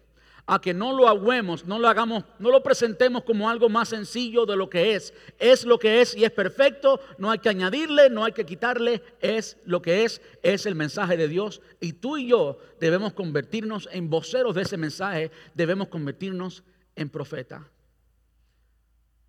[0.50, 4.46] a que no lo agüemos, no lo hagamos, no lo presentemos como algo más sencillo
[4.46, 5.12] de lo que es.
[5.38, 9.02] Es lo que es y es perfecto, no hay que añadirle, no hay que quitarle,
[9.20, 11.60] es lo que es, es el mensaje de Dios.
[11.80, 16.64] Y tú y yo debemos convertirnos en voceros de ese mensaje, debemos convertirnos
[16.96, 17.68] en profeta.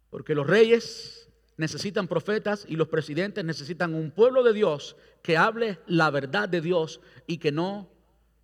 [0.10, 5.80] Porque los reyes necesitan profetas y los presidentes necesitan un pueblo de Dios que hable
[5.86, 7.90] la verdad de Dios y que no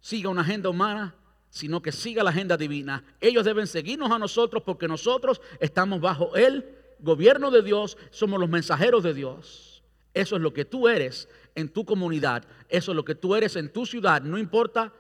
[0.01, 1.15] siga una agenda humana
[1.55, 3.01] sino que siga la agenda divina.
[3.21, 6.65] Ellos deben seguirnos a nosotros porque nosotros estamos bajo el
[6.99, 9.81] gobierno de Dios, somos los mensajeros de Dios.
[10.13, 13.55] Eso es lo que tú eres en tu comunidad, eso es lo que tú eres
[13.55, 14.91] en tu ciudad, no importa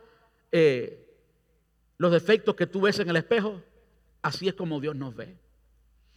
[0.49, 1.05] eh,
[1.97, 3.61] los defectos que tú ves en el espejo,
[4.21, 5.35] así es como Dios nos ve.